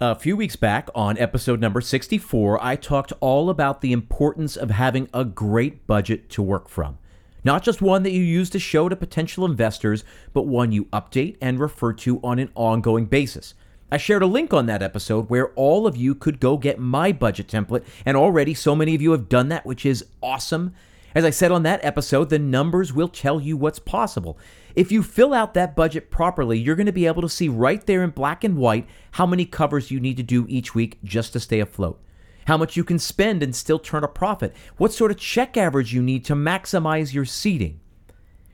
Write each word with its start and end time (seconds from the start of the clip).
A 0.00 0.14
few 0.14 0.36
weeks 0.36 0.54
back 0.54 0.88
on 0.94 1.18
episode 1.18 1.58
number 1.58 1.80
64, 1.80 2.64
I 2.64 2.76
talked 2.76 3.12
all 3.18 3.50
about 3.50 3.80
the 3.80 3.90
importance 3.90 4.56
of 4.56 4.70
having 4.70 5.08
a 5.12 5.24
great 5.24 5.88
budget 5.88 6.30
to 6.30 6.42
work 6.42 6.68
from. 6.68 6.98
Not 7.42 7.64
just 7.64 7.82
one 7.82 8.04
that 8.04 8.12
you 8.12 8.22
use 8.22 8.48
to 8.50 8.60
show 8.60 8.88
to 8.88 8.94
potential 8.94 9.44
investors, 9.44 10.04
but 10.32 10.46
one 10.46 10.70
you 10.70 10.84
update 10.92 11.36
and 11.40 11.58
refer 11.58 11.92
to 11.94 12.20
on 12.22 12.38
an 12.38 12.52
ongoing 12.54 13.06
basis. 13.06 13.54
I 13.90 13.96
shared 13.96 14.22
a 14.22 14.26
link 14.26 14.54
on 14.54 14.66
that 14.66 14.84
episode 14.84 15.30
where 15.30 15.48
all 15.54 15.84
of 15.84 15.96
you 15.96 16.14
could 16.14 16.38
go 16.38 16.58
get 16.58 16.78
my 16.78 17.10
budget 17.10 17.48
template, 17.48 17.84
and 18.06 18.16
already 18.16 18.54
so 18.54 18.76
many 18.76 18.94
of 18.94 19.02
you 19.02 19.10
have 19.10 19.28
done 19.28 19.48
that, 19.48 19.66
which 19.66 19.84
is 19.84 20.04
awesome. 20.22 20.74
As 21.12 21.24
I 21.24 21.30
said 21.30 21.50
on 21.50 21.64
that 21.64 21.84
episode, 21.84 22.30
the 22.30 22.38
numbers 22.38 22.92
will 22.92 23.08
tell 23.08 23.40
you 23.40 23.56
what's 23.56 23.80
possible. 23.80 24.38
If 24.74 24.92
you 24.92 25.02
fill 25.02 25.34
out 25.34 25.54
that 25.54 25.74
budget 25.74 26.10
properly, 26.10 26.58
you're 26.58 26.76
going 26.76 26.86
to 26.86 26.92
be 26.92 27.06
able 27.06 27.22
to 27.22 27.28
see 27.28 27.48
right 27.48 27.84
there 27.86 28.02
in 28.02 28.10
black 28.10 28.44
and 28.44 28.56
white 28.56 28.86
how 29.12 29.26
many 29.26 29.44
covers 29.44 29.90
you 29.90 30.00
need 30.00 30.16
to 30.18 30.22
do 30.22 30.46
each 30.48 30.74
week 30.74 30.98
just 31.02 31.32
to 31.32 31.40
stay 31.40 31.60
afloat. 31.60 32.00
How 32.46 32.56
much 32.56 32.76
you 32.76 32.84
can 32.84 32.98
spend 32.98 33.42
and 33.42 33.54
still 33.54 33.78
turn 33.78 34.04
a 34.04 34.08
profit. 34.08 34.54
What 34.76 34.92
sort 34.92 35.10
of 35.10 35.18
check 35.18 35.56
average 35.56 35.92
you 35.92 36.02
need 36.02 36.24
to 36.26 36.34
maximize 36.34 37.12
your 37.12 37.24
seating. 37.24 37.80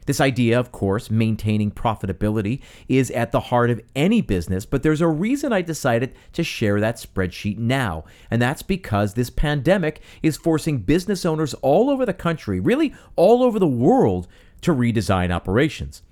This 0.07 0.21
idea, 0.21 0.61
of 0.61 0.71
course, 0.71 1.11
maintaining 1.11 1.71
profitability 1.71 2.60
is 2.88 3.10
at 3.12 3.33
the 3.33 3.41
heart 3.41 3.71
of 3.71 3.80
any 3.96 4.21
business, 4.21 4.66
but 4.66 4.83
there's 4.83 5.01
a 5.01 5.09
reason 5.09 5.52
I 5.52 5.62
decided 5.62 6.15
to 6.35 6.45
share 6.45 6.79
that 6.80 6.96
spreadsheet 6.96 7.57
now. 7.57 8.05
And 8.30 8.41
that's 8.41 8.62
because 8.62 9.15
this 9.15 9.30
pandemic 9.30 10.01
is 10.23 10.37
forcing 10.37 10.79
business 10.79 11.24
owners 11.24 11.55
all 11.55 11.88
over 11.88 12.05
the 12.05 12.12
country, 12.12 12.60
really 12.60 12.95
all 13.16 13.43
over 13.43 13.59
the 13.59 13.66
world, 13.66 14.29
to 14.60 14.74
redesign 14.74 15.30
operations. 15.30 16.02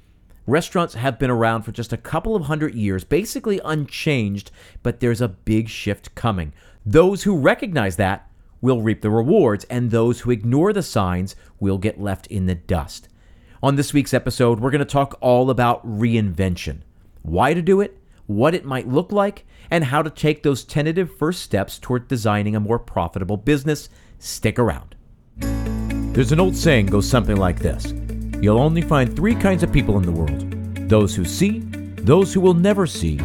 Restaurants 0.47 0.95
have 0.95 1.21
been 1.21 1.31
around 1.31 1.63
for 1.63 1.71
just 1.71 1.93
a 1.93 1.97
couple 1.97 2.35
of 2.35 2.45
hundred 2.45 2.75
years, 2.75 3.05
basically 3.05 3.61
unchanged, 3.65 4.51
but 4.83 4.99
there's 4.99 5.21
a 5.21 5.29
big 5.29 5.69
shift 5.69 6.15
coming. 6.17 6.53
Those 6.85 7.23
who 7.23 7.39
recognize 7.39 7.95
that 7.97 8.29
will 8.61 8.83
reap 8.83 9.03
the 9.03 9.11
rewards, 9.11 9.65
and 9.71 9.91
those 9.91 10.21
who 10.21 10.33
ignore 10.33 10.73
the 10.73 10.83
signs 10.83 11.37
will 11.61 11.79
get 11.79 12.01
left 12.01 12.27
in 12.27 12.47
the 12.47 12.57
dust. 12.57 13.09
On 13.63 13.77
this 13.77 13.93
week's 13.93 14.15
episode, 14.15 14.59
we're 14.59 14.73
going 14.73 14.81
to 14.81 14.85
talk 14.85 15.17
all 15.21 15.51
about 15.51 15.87
reinvention 15.87 16.81
why 17.23 17.55
to 17.55 17.63
do 17.63 17.81
it, 17.81 17.97
what 18.27 18.53
it 18.53 18.65
might 18.65 18.89
look 18.89 19.13
like, 19.13 19.45
and 19.71 19.85
how 19.85 20.03
to 20.03 20.11
take 20.11 20.43
those 20.43 20.65
tentative 20.65 21.17
first 21.17 21.41
steps 21.41 21.79
toward 21.79 22.09
designing 22.09 22.57
a 22.57 22.61
more 22.61 22.81
profitable 22.81 23.37
business. 23.37 23.89
Stick 24.19 24.59
around. 24.59 24.97
There's 25.39 26.33
an 26.33 26.41
old 26.41 26.57
saying 26.57 26.87
goes 26.87 27.09
something 27.09 27.37
like 27.37 27.61
this 27.61 27.95
You'll 28.43 28.59
only 28.59 28.83
find 28.83 29.15
three 29.15 29.37
kinds 29.37 29.63
of 29.63 29.73
people 29.73 29.99
in 29.99 30.03
the 30.03 30.11
world 30.11 30.49
those 30.89 31.15
who 31.15 31.25
see, 31.25 31.61
those 31.61 32.35
who 32.35 32.41
will 32.41 32.55
never 32.55 32.89
see, 32.89 33.19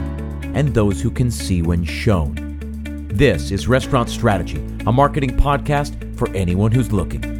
and 0.53 0.71
those 0.75 1.01
who 1.01 1.09
can 1.09 1.31
see 1.31 1.63
when 1.63 1.83
shown. 1.83 2.35
This 3.11 3.49
is 3.49 3.67
Restaurant 3.67 4.09
Strategy, 4.09 4.63
a 4.85 4.91
marketing 4.91 5.31
podcast 5.31 6.15
for 6.17 6.29
anyone 6.35 6.71
who's 6.71 6.91
looking. 6.91 7.36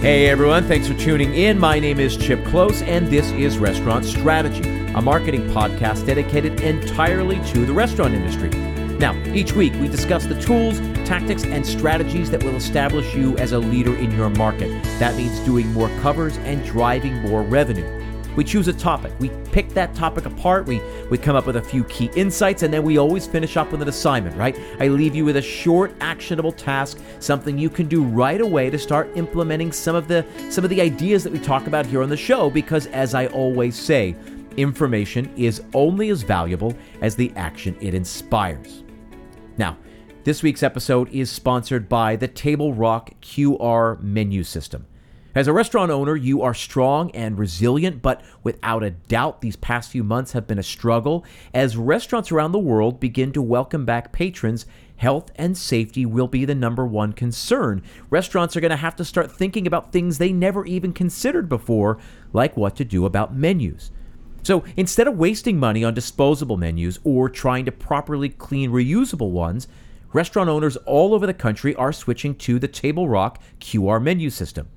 Hey 0.00 0.30
everyone, 0.30 0.64
thanks 0.64 0.88
for 0.88 0.94
tuning 0.94 1.34
in. 1.34 1.58
My 1.58 1.78
name 1.78 2.00
is 2.00 2.16
Chip 2.16 2.38
Klose, 2.44 2.80
and 2.88 3.08
this 3.08 3.30
is 3.32 3.58
Restaurant 3.58 4.06
Strategy, 4.06 4.66
a 4.94 5.02
marketing 5.02 5.42
podcast 5.50 6.06
dedicated 6.06 6.62
entirely 6.62 7.38
to 7.50 7.66
the 7.66 7.74
restaurant 7.74 8.14
industry. 8.14 8.48
Now, 8.96 9.14
each 9.34 9.52
week 9.52 9.74
we 9.74 9.88
discuss 9.88 10.24
the 10.24 10.40
tools, 10.40 10.78
tactics, 11.06 11.44
and 11.44 11.66
strategies 11.66 12.30
that 12.30 12.42
will 12.42 12.56
establish 12.56 13.14
you 13.14 13.36
as 13.36 13.52
a 13.52 13.58
leader 13.58 13.94
in 13.94 14.10
your 14.12 14.30
market. 14.30 14.70
That 15.00 15.16
means 15.16 15.38
doing 15.40 15.70
more 15.74 15.90
covers 16.00 16.38
and 16.38 16.64
driving 16.64 17.16
more 17.16 17.42
revenue. 17.42 17.99
We 18.36 18.44
choose 18.44 18.68
a 18.68 18.72
topic. 18.72 19.12
We 19.18 19.30
pick 19.50 19.70
that 19.70 19.94
topic 19.94 20.24
apart. 20.24 20.66
We, 20.66 20.80
we 21.10 21.18
come 21.18 21.34
up 21.34 21.46
with 21.46 21.56
a 21.56 21.62
few 21.62 21.84
key 21.84 22.10
insights, 22.14 22.62
and 22.62 22.72
then 22.72 22.82
we 22.82 22.98
always 22.98 23.26
finish 23.26 23.56
up 23.56 23.72
with 23.72 23.82
an 23.82 23.88
assignment, 23.88 24.36
right? 24.36 24.58
I 24.78 24.88
leave 24.88 25.14
you 25.14 25.24
with 25.24 25.36
a 25.36 25.42
short, 25.42 25.94
actionable 26.00 26.52
task, 26.52 26.98
something 27.18 27.58
you 27.58 27.68
can 27.68 27.86
do 27.86 28.04
right 28.04 28.40
away 28.40 28.70
to 28.70 28.78
start 28.78 29.10
implementing 29.16 29.72
some 29.72 29.96
of 29.96 30.06
the 30.08 30.24
some 30.48 30.64
of 30.64 30.70
the 30.70 30.80
ideas 30.80 31.24
that 31.24 31.32
we 31.32 31.38
talk 31.38 31.66
about 31.66 31.86
here 31.86 32.02
on 32.02 32.08
the 32.08 32.16
show, 32.16 32.50
because 32.50 32.86
as 32.88 33.14
I 33.14 33.26
always 33.26 33.76
say, 33.76 34.14
information 34.56 35.32
is 35.36 35.62
only 35.74 36.10
as 36.10 36.22
valuable 36.22 36.74
as 37.00 37.16
the 37.16 37.32
action 37.36 37.76
it 37.80 37.94
inspires. 37.94 38.84
Now, 39.56 39.76
this 40.22 40.42
week's 40.42 40.62
episode 40.62 41.08
is 41.10 41.30
sponsored 41.30 41.88
by 41.88 42.14
the 42.16 42.28
Table 42.28 42.74
Rock 42.74 43.10
QR 43.22 44.00
menu 44.00 44.44
system. 44.44 44.86
As 45.32 45.46
a 45.46 45.52
restaurant 45.52 45.92
owner, 45.92 46.16
you 46.16 46.42
are 46.42 46.52
strong 46.52 47.12
and 47.12 47.38
resilient, 47.38 48.02
but 48.02 48.20
without 48.42 48.82
a 48.82 48.90
doubt, 48.90 49.40
these 49.40 49.54
past 49.54 49.88
few 49.88 50.02
months 50.02 50.32
have 50.32 50.48
been 50.48 50.58
a 50.58 50.62
struggle. 50.64 51.24
As 51.54 51.76
restaurants 51.76 52.32
around 52.32 52.50
the 52.50 52.58
world 52.58 52.98
begin 52.98 53.32
to 53.34 53.40
welcome 53.40 53.84
back 53.84 54.10
patrons, 54.10 54.66
health 54.96 55.30
and 55.36 55.56
safety 55.56 56.04
will 56.04 56.26
be 56.26 56.44
the 56.44 56.54
number 56.56 56.84
one 56.84 57.12
concern. 57.12 57.80
Restaurants 58.10 58.56
are 58.56 58.60
going 58.60 58.72
to 58.72 58.76
have 58.76 58.96
to 58.96 59.04
start 59.04 59.30
thinking 59.30 59.68
about 59.68 59.92
things 59.92 60.18
they 60.18 60.32
never 60.32 60.66
even 60.66 60.92
considered 60.92 61.48
before, 61.48 61.98
like 62.32 62.56
what 62.56 62.74
to 62.74 62.84
do 62.84 63.06
about 63.06 63.32
menus. 63.32 63.92
So 64.42 64.64
instead 64.76 65.06
of 65.06 65.16
wasting 65.16 65.60
money 65.60 65.84
on 65.84 65.94
disposable 65.94 66.56
menus 66.56 66.98
or 67.04 67.28
trying 67.28 67.66
to 67.66 67.72
properly 67.72 68.30
clean 68.30 68.72
reusable 68.72 69.30
ones, 69.30 69.68
restaurant 70.12 70.50
owners 70.50 70.76
all 70.78 71.14
over 71.14 71.24
the 71.24 71.34
country 71.34 71.72
are 71.76 71.92
switching 71.92 72.34
to 72.34 72.58
the 72.58 72.66
Table 72.66 73.08
Rock 73.08 73.40
QR 73.60 74.02
menu 74.02 74.28
system. 74.28 74.68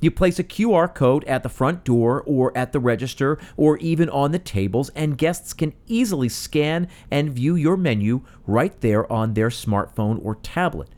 You 0.00 0.10
place 0.10 0.38
a 0.38 0.44
QR 0.44 0.94
code 0.94 1.24
at 1.24 1.42
the 1.42 1.48
front 1.48 1.84
door 1.84 2.22
or 2.24 2.56
at 2.56 2.72
the 2.72 2.78
register 2.80 3.38
or 3.56 3.78
even 3.78 4.08
on 4.10 4.32
the 4.32 4.38
tables, 4.38 4.90
and 4.90 5.18
guests 5.18 5.52
can 5.52 5.74
easily 5.86 6.28
scan 6.28 6.88
and 7.10 7.32
view 7.32 7.56
your 7.56 7.76
menu 7.76 8.22
right 8.46 8.80
there 8.80 9.10
on 9.12 9.34
their 9.34 9.48
smartphone 9.48 10.24
or 10.24 10.36
tablet. 10.36 10.88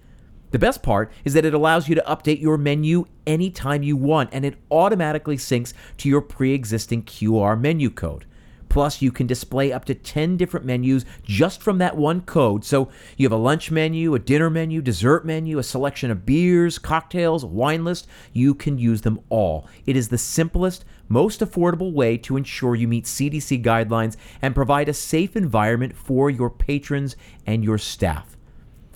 The 0.50 0.58
best 0.58 0.82
part 0.82 1.12
is 1.24 1.34
that 1.34 1.44
it 1.44 1.54
allows 1.54 1.88
you 1.88 1.94
to 1.94 2.04
update 2.06 2.40
your 2.40 2.58
menu 2.58 3.06
anytime 3.26 3.82
you 3.82 3.96
want, 3.96 4.30
and 4.32 4.44
it 4.44 4.58
automatically 4.70 5.36
syncs 5.36 5.72
to 5.98 6.08
your 6.08 6.20
pre 6.20 6.52
existing 6.52 7.04
QR 7.04 7.58
menu 7.58 7.88
code. 7.88 8.26
Plus, 8.70 9.02
you 9.02 9.12
can 9.12 9.26
display 9.26 9.70
up 9.72 9.84
to 9.84 9.94
10 9.94 10.38
different 10.38 10.64
menus 10.64 11.04
just 11.22 11.60
from 11.60 11.76
that 11.78 11.96
one 11.96 12.22
code. 12.22 12.64
So 12.64 12.88
you 13.18 13.26
have 13.26 13.32
a 13.32 13.36
lunch 13.36 13.70
menu, 13.70 14.14
a 14.14 14.18
dinner 14.18 14.48
menu, 14.48 14.80
dessert 14.80 15.26
menu, 15.26 15.58
a 15.58 15.62
selection 15.62 16.10
of 16.10 16.24
beers, 16.24 16.78
cocktails, 16.78 17.44
wine 17.44 17.84
list. 17.84 18.06
You 18.32 18.54
can 18.54 18.78
use 18.78 19.02
them 19.02 19.20
all. 19.28 19.68
It 19.84 19.96
is 19.96 20.08
the 20.08 20.16
simplest, 20.16 20.84
most 21.08 21.40
affordable 21.40 21.92
way 21.92 22.16
to 22.18 22.36
ensure 22.36 22.76
you 22.76 22.88
meet 22.88 23.04
CDC 23.04 23.62
guidelines 23.62 24.16
and 24.40 24.54
provide 24.54 24.88
a 24.88 24.94
safe 24.94 25.36
environment 25.36 25.96
for 25.96 26.30
your 26.30 26.48
patrons 26.48 27.16
and 27.44 27.64
your 27.64 27.76
staff. 27.76 28.36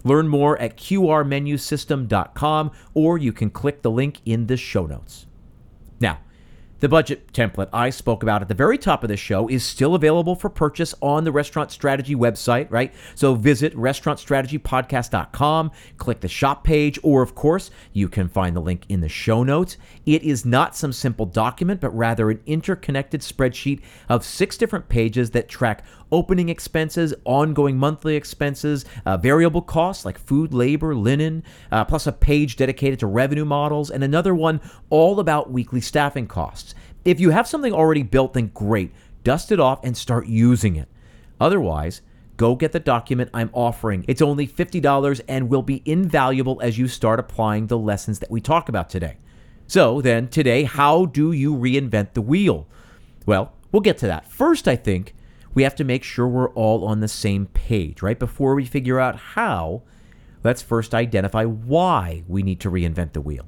Learn 0.05 0.29
more 0.29 0.57
at 0.61 0.77
qrmenusystem.com 0.77 2.71
or 2.95 3.19
you 3.19 3.33
can 3.33 3.51
click 3.51 3.83
the 3.83 3.91
link 3.91 4.21
in 4.25 4.47
the 4.47 4.57
show 4.57 4.87
notes. 4.87 5.27
The 6.85 6.89
budget 6.91 7.33
template 7.33 7.71
I 7.73 7.89
spoke 7.89 8.23
about 8.23 8.43
at 8.43 8.49
the 8.49 8.55
very 8.55 8.77
top 8.77 9.03
of 9.03 9.09
the 9.09 9.17
show 9.17 9.49
is 9.49 9.65
still 9.65 9.95
available 9.95 10.35
for 10.35 10.51
purchase 10.51 10.95
on 11.01 11.25
the 11.25 11.33
Restaurant 11.33 11.71
Strategy 11.71 12.15
website, 12.15 12.67
right? 12.71 12.93
So 13.15 13.35
visit 13.35 13.75
restaurantstrategypodcast.com, 13.75 15.71
click 15.97 16.21
the 16.21 16.29
shop 16.29 16.63
page, 16.63 16.99
or 17.03 17.23
of 17.23 17.35
course, 17.35 17.71
you 17.95 18.07
can 18.07 18.29
find 18.29 18.55
the 18.55 18.61
link 18.61 18.83
in 18.91 19.01
the 19.01 19.09
show 19.09 19.43
notes. 19.43 19.79
It 20.05 20.25
is 20.25 20.45
not 20.45 20.77
some 20.77 20.93
simple 20.93 21.25
document, 21.25 21.81
but 21.81 21.97
rather 21.97 22.31
an 22.31 22.43
interconnected 22.45 23.23
spreadsheet 23.23 23.81
of 24.11 24.23
six 24.23 24.59
different 24.59 24.91
pages 24.91 25.31
that 25.31 25.49
track 25.49 25.87
opening 26.15 26.49
expenses, 26.49 27.13
ongoing 27.25 27.77
monthly 27.77 28.15
expenses, 28.15 28.85
uh, 29.05 29.17
variable 29.17 29.61
costs 29.61 30.05
like 30.05 30.17
food, 30.17 30.55
labor, 30.55 30.95
linen, 30.95 31.43
uh, 31.73 31.85
plus 31.85 32.07
a 32.07 32.13
page 32.13 32.55
dedicated 32.55 33.01
to 33.01 33.07
revenue 33.09 33.45
models, 33.45 33.91
and 33.91 34.05
another 34.05 34.33
one 34.33 34.61
all 34.91 35.19
about 35.19 35.51
weekly 35.51 35.81
staffing 35.81 36.29
costs. 36.29 36.73
If 37.05 37.19
you 37.19 37.31
have 37.31 37.49
something 37.49 37.73
already 37.73 38.05
built, 38.05 38.35
then 38.35 38.53
great. 38.55 38.93
Dust 39.25 39.51
it 39.51 39.59
off 39.59 39.83
and 39.83 39.97
start 39.97 40.29
using 40.29 40.77
it. 40.77 40.89
Otherwise, 41.41 42.01
go 42.37 42.55
get 42.55 42.71
the 42.71 42.79
document 42.79 43.31
I'm 43.35 43.51
offering. 43.53 44.05
It's 44.07 44.23
only 44.23 44.47
$50 44.47 45.21
and 45.27 45.49
will 45.49 45.63
be 45.63 45.83
invaluable 45.85 46.61
as 46.63 46.79
you 46.79 46.87
start 46.87 47.19
applying 47.19 47.67
the 47.67 47.79
lessons 47.79 48.21
that 48.21 48.31
we 48.31 48.41
talk 48.41 48.69
about 48.69 48.89
today. 48.89 49.17
So, 49.67 50.01
then, 50.01 50.29
today, 50.29 50.63
how 50.63 51.07
do 51.07 51.33
you 51.33 51.57
reinvent 51.57 52.13
the 52.13 52.23
wheel? 52.23 52.69
Well, 53.27 53.53
we'll 53.73 53.81
get 53.81 53.99
to 53.99 54.07
that. 54.07 54.31
First, 54.31 54.69
I 54.69 54.77
think 54.77 55.14
we 55.55 55.63
have 55.63 55.77
to 55.77 55.85
make 55.85 56.03
sure 56.03 56.27
we're 56.27 56.51
all 56.51 56.85
on 56.85 57.01
the 57.01 57.09
same 57.09 57.47
page, 57.47 58.03
right? 58.03 58.19
Before 58.19 58.55
we 58.55 58.65
figure 58.65 58.99
out 58.99 59.17
how, 59.17 59.83
let's 60.43 60.63
first 60.63 60.95
identify 60.95 61.45
why 61.45 62.25
we 62.27 62.43
need 62.43 62.61
to 62.61 62.71
reinvent 62.71 63.13
the 63.13 63.21
wheel. 63.21 63.47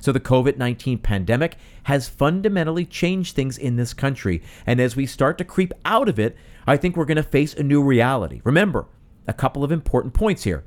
So 0.00 0.12
the 0.12 0.20
COVID 0.20 0.56
19 0.56 0.98
pandemic 0.98 1.56
has 1.84 2.08
fundamentally 2.08 2.84
changed 2.84 3.34
things 3.34 3.58
in 3.58 3.76
this 3.76 3.92
country. 3.92 4.42
And 4.64 4.80
as 4.80 4.96
we 4.96 5.06
start 5.06 5.36
to 5.38 5.44
creep 5.44 5.74
out 5.84 6.08
of 6.08 6.18
it, 6.18 6.36
I 6.66 6.76
think 6.76 6.96
we're 6.96 7.06
going 7.06 7.16
to 7.16 7.22
face 7.22 7.54
a 7.54 7.62
new 7.62 7.82
reality. 7.82 8.40
Remember, 8.44 8.86
a 9.26 9.32
couple 9.32 9.64
of 9.64 9.72
important 9.72 10.14
points 10.14 10.44
here. 10.44 10.64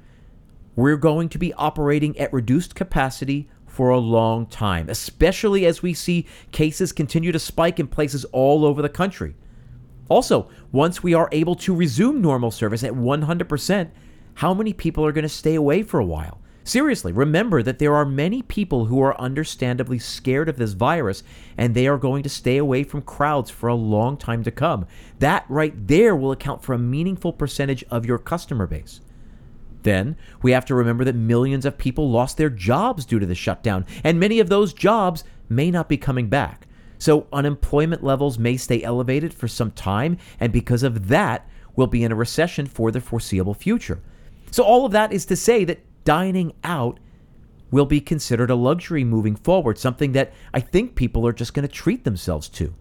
We're 0.76 0.98
going 0.98 1.30
to 1.30 1.38
be 1.38 1.54
operating 1.54 2.18
at 2.18 2.32
reduced 2.34 2.76
capacity 2.76 3.50
for 3.66 3.90
a 3.90 3.98
long 3.98 4.46
time, 4.46 4.90
especially 4.90 5.66
as 5.66 5.82
we 5.82 5.94
see 5.94 6.28
cases 6.52 6.92
continue 6.92 7.32
to 7.32 7.40
spike 7.40 7.80
in 7.80 7.88
places 7.88 8.26
all 8.26 8.66
over 8.66 8.82
the 8.82 8.90
country. 8.90 9.36
Also, 10.10 10.50
once 10.72 11.02
we 11.02 11.14
are 11.14 11.30
able 11.32 11.56
to 11.56 11.74
resume 11.74 12.22
normal 12.22 12.52
service 12.52 12.84
at 12.84 12.94
100%, 12.94 13.90
how 14.36 14.54
many 14.54 14.74
people 14.74 15.06
are 15.06 15.12
going 15.12 15.24
to 15.24 15.30
stay 15.30 15.56
away 15.56 15.84
for 15.84 16.00
a 16.00 16.06
while? 16.06 16.42
Seriously, 16.64 17.12
remember 17.12 17.64
that 17.64 17.80
there 17.80 17.96
are 17.96 18.06
many 18.06 18.44
people 18.44 18.86
who 18.86 19.02
are 19.02 19.20
understandably 19.20 19.98
scared 19.98 20.48
of 20.50 20.58
this 20.58 20.74
virus 20.74 21.24
and 21.58 21.74
they 21.74 21.88
are 21.88 21.98
going 21.98 22.22
to 22.22 22.30
stay 22.30 22.58
away 22.58 22.84
from 22.84 23.02
crowds 23.02 23.50
for 23.50 23.70
a 23.70 23.76
long 23.76 24.18
time 24.18 24.44
to 24.44 24.52
come. 24.52 24.86
That 25.18 25.46
right 25.50 25.74
there 25.88 26.16
will 26.16 26.32
account 26.32 26.62
for 26.62 26.74
a 26.74 26.80
meaningful 26.80 27.34
percentage 27.34 27.84
of 27.86 28.06
your 28.06 28.20
customer 28.20 28.68
base. 28.68 29.02
Then 29.82 30.16
we 30.42 30.52
have 30.52 30.66
to 30.66 30.76
remember 30.76 31.04
that 31.06 31.16
millions 31.16 31.66
of 31.66 31.78
people 31.78 32.10
lost 32.10 32.38
their 32.38 32.50
jobs 32.50 33.06
due 33.06 33.20
to 33.20 33.26
the 33.26 33.34
shutdown, 33.34 33.86
and 34.04 34.20
many 34.20 34.40
of 34.40 34.50
those 34.50 34.74
jobs 34.74 35.24
may 35.48 35.72
not 35.72 35.90
be 35.90 35.98
coming 35.98 36.28
back. 36.28 36.68
So 37.00 37.28
unemployment 37.34 38.04
levels 38.04 38.38
may 38.38 38.58
stay 38.58 38.84
elevated 38.84 39.34
for 39.34 39.48
some 39.48 39.72
time, 39.72 40.18
and 40.40 40.54
because 40.54 40.84
of 40.84 41.08
that, 41.08 41.50
we'll 41.76 41.88
be 41.88 42.04
in 42.04 42.12
a 42.12 42.16
recession 42.16 42.66
for 42.68 42.92
the 42.92 43.02
foreseeable 43.02 43.54
future. 43.54 44.02
So, 44.52 44.64
all 44.64 44.86
of 44.86 44.92
that 44.92 45.14
is 45.14 45.26
to 45.28 45.36
say 45.36 45.64
that 45.66 45.80
dining 46.04 46.54
out 46.64 47.00
will 47.72 47.86
be 47.86 48.02
considered 48.02 48.50
a 48.50 48.56
luxury 48.56 49.04
moving 49.04 49.36
forward, 49.36 49.78
something 49.78 50.12
that 50.14 50.34
I 50.54 50.60
think 50.60 50.96
people 50.96 51.26
are 51.26 51.34
just 51.34 51.54
going 51.54 51.68
to 51.68 51.74
treat 51.74 52.04
themselves 52.04 52.50
to. 52.50 52.74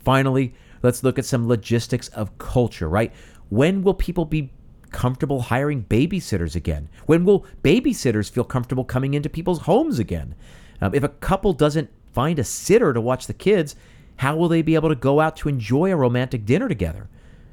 Finally, 0.00 0.54
let's 0.82 1.02
look 1.02 1.18
at 1.18 1.26
some 1.26 1.46
logistics 1.46 2.08
of 2.08 2.36
culture, 2.38 2.88
right? 2.88 3.12
When 3.50 3.82
will 3.82 3.94
people 3.94 4.24
be 4.24 4.50
comfortable 4.90 5.42
hiring 5.42 5.84
babysitters 5.84 6.56
again? 6.56 6.88
When 7.06 7.24
will 7.24 7.44
babysitters 7.62 8.30
feel 8.30 8.44
comfortable 8.44 8.84
coming 8.84 9.14
into 9.14 9.28
people's 9.28 9.60
homes 9.60 9.98
again? 9.98 10.34
Um, 10.80 10.94
if 10.94 11.02
a 11.02 11.08
couple 11.08 11.52
doesn't 11.52 11.90
find 12.18 12.40
a 12.40 12.44
sitter 12.44 12.92
to 12.92 13.00
watch 13.00 13.28
the 13.28 13.32
kids, 13.32 13.76
how 14.16 14.36
will 14.36 14.48
they 14.48 14.60
be 14.60 14.74
able 14.74 14.88
to 14.88 14.96
go 14.96 15.20
out 15.20 15.36
to 15.36 15.48
enjoy 15.48 15.92
a 15.92 15.96
romantic 15.96 16.44
dinner 16.44 16.68
together? 16.68 17.08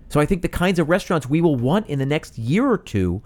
So 0.09 0.19
I 0.19 0.25
think 0.25 0.41
the 0.41 0.47
kinds 0.47 0.79
of 0.79 0.89
restaurants 0.89 1.29
we 1.29 1.39
will 1.39 1.55
want 1.55 1.85
in 1.85 1.99
the 1.99 2.05
next 2.07 2.35
year 2.35 2.67
or 2.67 2.79
two 2.79 3.21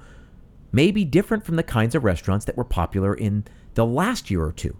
may 0.74 0.92
be 0.92 1.06
different 1.06 1.46
from 1.46 1.56
the 1.56 1.64
kinds 1.64 1.96
of 1.96 2.04
restaurants 2.04 2.44
that 2.44 2.58
were 2.58 2.66
popular 2.66 3.14
in 3.14 3.46
the 3.76 3.86
last 3.86 4.30
year 4.30 4.44
or 4.44 4.52
two. 4.52 4.76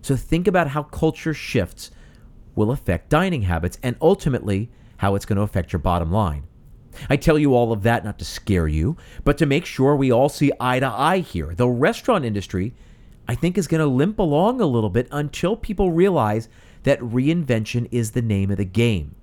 So 0.00 0.16
think 0.16 0.48
about 0.48 0.68
how 0.68 0.82
culture 0.82 1.34
shifts 1.34 1.90
will 2.54 2.70
affect 2.70 3.10
dining 3.10 3.42
habits 3.42 3.78
and 3.82 3.96
ultimately 4.00 4.70
how 4.96 5.14
it's 5.14 5.26
going 5.26 5.36
to 5.36 5.42
affect 5.42 5.74
your 5.74 5.80
bottom 5.80 6.10
line. 6.10 6.46
I 7.10 7.16
tell 7.16 7.38
you 7.38 7.54
all 7.54 7.70
of 7.70 7.82
that 7.82 8.02
not 8.02 8.18
to 8.20 8.24
scare 8.24 8.66
you, 8.66 8.96
but 9.24 9.36
to 9.36 9.44
make 9.44 9.66
sure 9.66 9.94
we 9.94 10.10
all 10.10 10.30
see 10.30 10.52
eye 10.58 10.80
to 10.80 10.86
eye 10.86 11.18
here. 11.18 11.54
The 11.54 11.68
restaurant 11.68 12.24
industry, 12.24 12.72
I 13.28 13.34
think, 13.34 13.58
is 13.58 13.66
going 13.66 13.80
to 13.80 13.86
limp 13.86 14.18
along 14.18 14.60
a 14.60 14.66
little 14.66 14.90
bit 14.90 15.08
until 15.10 15.56
people 15.56 15.90
realize 15.90 16.48
that 16.84 17.00
reinvention 17.00 17.88
is 17.90 18.12
the 18.12 18.22
name 18.22 18.50
of 18.50 18.58
the 18.58 18.64
game. 18.64 19.16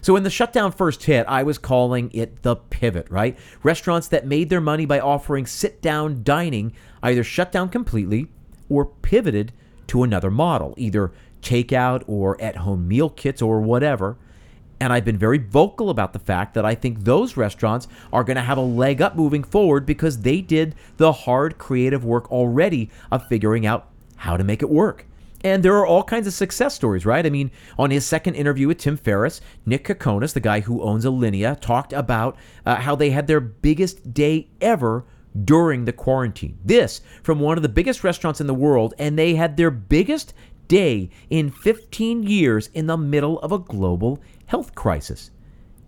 So 0.00 0.14
when 0.14 0.24
the 0.24 0.30
shutdown 0.30 0.72
first 0.72 1.04
hit, 1.04 1.26
I 1.28 1.44
was 1.44 1.58
calling 1.58 2.10
it 2.12 2.42
the 2.42 2.56
pivot, 2.56 3.08
right? 3.08 3.38
Restaurants 3.62 4.08
that 4.08 4.26
made 4.26 4.50
their 4.50 4.60
money 4.60 4.84
by 4.84 4.98
offering 4.98 5.46
sit 5.46 5.80
down 5.80 6.24
dining 6.24 6.72
either 7.02 7.22
shut 7.22 7.52
down 7.52 7.68
completely 7.68 8.26
or 8.68 8.86
pivoted 8.86 9.52
to 9.88 10.02
another 10.02 10.30
model, 10.30 10.74
either 10.76 11.12
takeout 11.40 12.02
or 12.06 12.40
at 12.40 12.56
home 12.56 12.88
meal 12.88 13.10
kits 13.10 13.40
or 13.40 13.60
whatever. 13.60 14.16
And 14.82 14.92
I've 14.92 15.04
been 15.04 15.16
very 15.16 15.38
vocal 15.38 15.90
about 15.90 16.12
the 16.12 16.18
fact 16.18 16.54
that 16.54 16.64
I 16.64 16.74
think 16.74 17.04
those 17.04 17.36
restaurants 17.36 17.86
are 18.12 18.24
going 18.24 18.34
to 18.34 18.42
have 18.42 18.58
a 18.58 18.62
leg 18.62 19.00
up 19.00 19.14
moving 19.14 19.44
forward 19.44 19.86
because 19.86 20.22
they 20.22 20.40
did 20.40 20.74
the 20.96 21.12
hard 21.12 21.56
creative 21.56 22.04
work 22.04 22.28
already 22.32 22.90
of 23.12 23.24
figuring 23.28 23.64
out 23.64 23.86
how 24.16 24.36
to 24.36 24.42
make 24.42 24.60
it 24.60 24.68
work. 24.68 25.06
And 25.44 25.62
there 25.62 25.76
are 25.76 25.86
all 25.86 26.02
kinds 26.02 26.26
of 26.26 26.32
success 26.32 26.74
stories, 26.74 27.06
right? 27.06 27.24
I 27.24 27.30
mean, 27.30 27.52
on 27.78 27.92
his 27.92 28.04
second 28.04 28.34
interview 28.34 28.66
with 28.66 28.78
Tim 28.78 28.96
Ferriss, 28.96 29.40
Nick 29.64 29.84
Kokonas, 29.84 30.32
the 30.32 30.40
guy 30.40 30.58
who 30.58 30.82
owns 30.82 31.04
Alinea, 31.04 31.60
talked 31.60 31.92
about 31.92 32.36
uh, 32.66 32.74
how 32.74 32.96
they 32.96 33.10
had 33.10 33.28
their 33.28 33.38
biggest 33.38 34.12
day 34.12 34.48
ever 34.60 35.04
during 35.44 35.84
the 35.84 35.92
quarantine. 35.92 36.58
This 36.64 37.02
from 37.22 37.38
one 37.38 37.56
of 37.56 37.62
the 37.62 37.68
biggest 37.68 38.02
restaurants 38.02 38.40
in 38.40 38.48
the 38.48 38.52
world, 38.54 38.94
and 38.98 39.16
they 39.16 39.36
had 39.36 39.56
their 39.56 39.70
biggest 39.70 40.34
day 40.68 41.10
in 41.30 41.50
15 41.50 42.22
years 42.22 42.68
in 42.74 42.86
the 42.86 42.96
middle 42.96 43.38
of 43.40 43.52
a 43.52 43.58
global 43.58 44.20
health 44.46 44.74
crisis. 44.74 45.30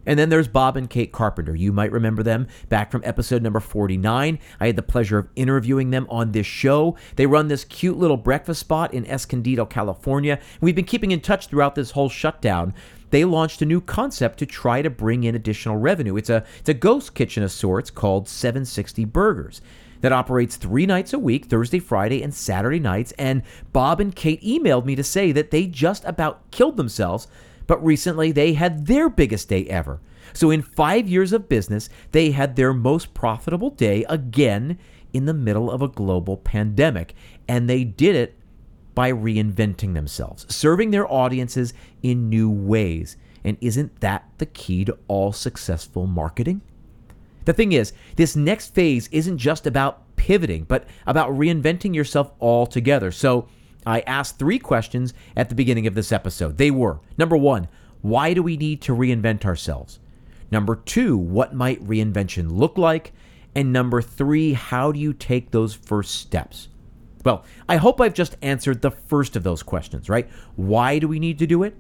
And 0.07 0.19
then 0.19 0.29
there's 0.29 0.49
Bob 0.49 0.77
and 0.77 0.89
Kate 0.89 1.13
Carpenter. 1.13 1.55
You 1.55 1.73
might 1.73 1.93
remember 1.93 2.23
them 2.23 2.47
back 2.69 2.91
from 2.91 3.03
episode 3.05 3.43
number 3.43 3.61
49. 3.61 4.39
I 4.61 4.67
had 4.67 4.77
the 4.77 4.83
pleasure 4.83 5.19
of 5.19 5.29
interviewing 5.35 5.91
them 5.91 6.07
on 6.11 6.33
this 6.33 6.47
show. 6.47 6.97
They 7.17 7.27
run 7.27 7.49
this 7.49 7.65
cute 7.65 7.97
little 7.97 8.17
breakfast 8.17 8.61
spot 8.61 8.93
in 8.93 9.07
Escondido, 9.07 9.65
California. 9.65 10.39
We've 10.61 10.75
been 10.75 10.85
keeping 10.85 11.11
in 11.11 11.21
touch 11.21 11.47
throughout 11.47 11.75
this 11.75 11.93
whole 11.93 12.09
shutdown. 12.09 12.75
They 13.11 13.25
launched 13.25 13.63
a 13.63 13.67
new 13.67 13.81
concept 13.81 14.39
to 14.41 14.47
try 14.47 14.83
to 14.83 14.91
bring 14.91 15.25
in 15.25 15.35
additional 15.35 15.77
revenue. 15.77 16.17
It's 16.17 16.31
a 16.31 16.45
it's 16.59 16.69
a 16.69 16.75
ghost 16.75 17.15
kitchen 17.15 17.43
of 17.43 17.53
sorts 17.53 17.91
called 17.91 18.29
760 18.29 19.05
Burgers 19.05 19.61
that 20.05 20.13
operates 20.13 20.57
three 20.57 20.85
nights 20.85 21.13
a 21.13 21.19
week, 21.19 21.47
Thursday, 21.47 21.79
Friday, 21.79 22.23
and 22.23 22.33
Saturday 22.33 22.79
nights. 22.79 23.13
And 23.19 23.43
Bob 23.73 24.01
and 24.01 24.15
Kate 24.15 24.43
emailed 24.43 24.85
me 24.85 24.95
to 24.95 25.03
say 25.03 25.33
that 25.33 25.51
they 25.51 25.67
just 25.67 26.05
about 26.05 26.51
killed 26.51 26.77
themselves 26.77 27.27
but 27.67 27.85
recently 27.85 28.33
they 28.33 28.55
had 28.55 28.87
their 28.87 29.09
biggest 29.09 29.49
day 29.49 29.65
ever. 29.67 30.01
So, 30.33 30.51
in 30.51 30.63
five 30.63 31.09
years 31.09 31.33
of 31.33 31.49
business, 31.49 31.89
they 32.13 32.33
had 32.33 32.57
their 32.57 32.73
most 32.73 33.15
profitable 33.15 33.71
day 33.71 34.05
again 34.09 34.79
in 35.13 35.27
the 35.27 35.35
middle 35.35 35.71
of 35.71 35.83
a 35.83 35.89
global 35.89 36.37
pandemic. 36.37 37.15
And 37.47 37.69
they 37.69 37.85
did 37.85 38.17
it 38.17 38.37
by 38.95 39.13
reinventing 39.13 39.95
themselves, 39.95 40.47
serving 40.55 40.91
their 40.91 41.11
audiences 41.11 41.75
in 42.03 42.29
new 42.29 42.51
ways. 42.51 43.17
And 43.45 43.57
isn't 43.61 44.01
that 44.01 44.29
the 44.39 44.47
key 44.47 44.85
to 44.87 44.99
all 45.09 45.33
successful 45.33 46.07
marketing? 46.07 46.63
The 47.45 47.53
thing 47.53 47.73
is, 47.73 47.93
this 48.17 48.37
next 48.37 48.75
phase 48.75 49.09
isn't 49.13 49.39
just 49.39 49.67
about 49.67 50.17
pivoting, 50.17 50.65
but 50.65 50.87
about 51.07 51.31
reinventing 51.31 51.95
yourself 51.95 52.33
altogether. 52.41 53.11
So, 53.11 53.49
I 53.87 54.01
asked 54.01 54.39
three 54.39 54.59
questions 54.59 55.13
at 55.37 55.51
the 55.51 55.55
beginning 55.55 55.87
of 55.87 55.95
this 55.95 56.11
episode. 56.11 56.57
They 56.57 56.71
were 56.71 57.01
number 57.19 57.37
one, 57.37 57.69
why 58.01 58.35
do 58.35 58.43
we 58.43 58.57
need 58.57 58.81
to 58.83 58.93
reinvent 58.95 59.45
ourselves? 59.45 59.99
Number 60.51 60.77
two, 60.77 61.17
what 61.17 61.55
might 61.55 61.85
reinvention 61.85 62.51
look 62.53 62.79
like? 62.79 63.13
And 63.55 63.73
number 63.73 64.03
three, 64.03 64.53
how 64.53 64.93
do 64.93 64.99
you 64.99 65.13
take 65.13 65.51
those 65.51 65.75
first 65.75 66.15
steps? 66.15 66.69
Well, 67.25 67.45
I 67.69 67.77
hope 67.77 68.01
I've 68.01 68.15
just 68.15 68.37
answered 68.43 68.83
the 68.83 68.91
first 68.91 69.37
of 69.37 69.43
those 69.43 69.63
questions, 69.63 70.09
right? 70.09 70.29
Why 70.57 70.99
do 70.99 71.09
we 71.09 71.19
need 71.19 71.39
to 71.39 71.47
do 71.47 71.63
it? 71.63 71.75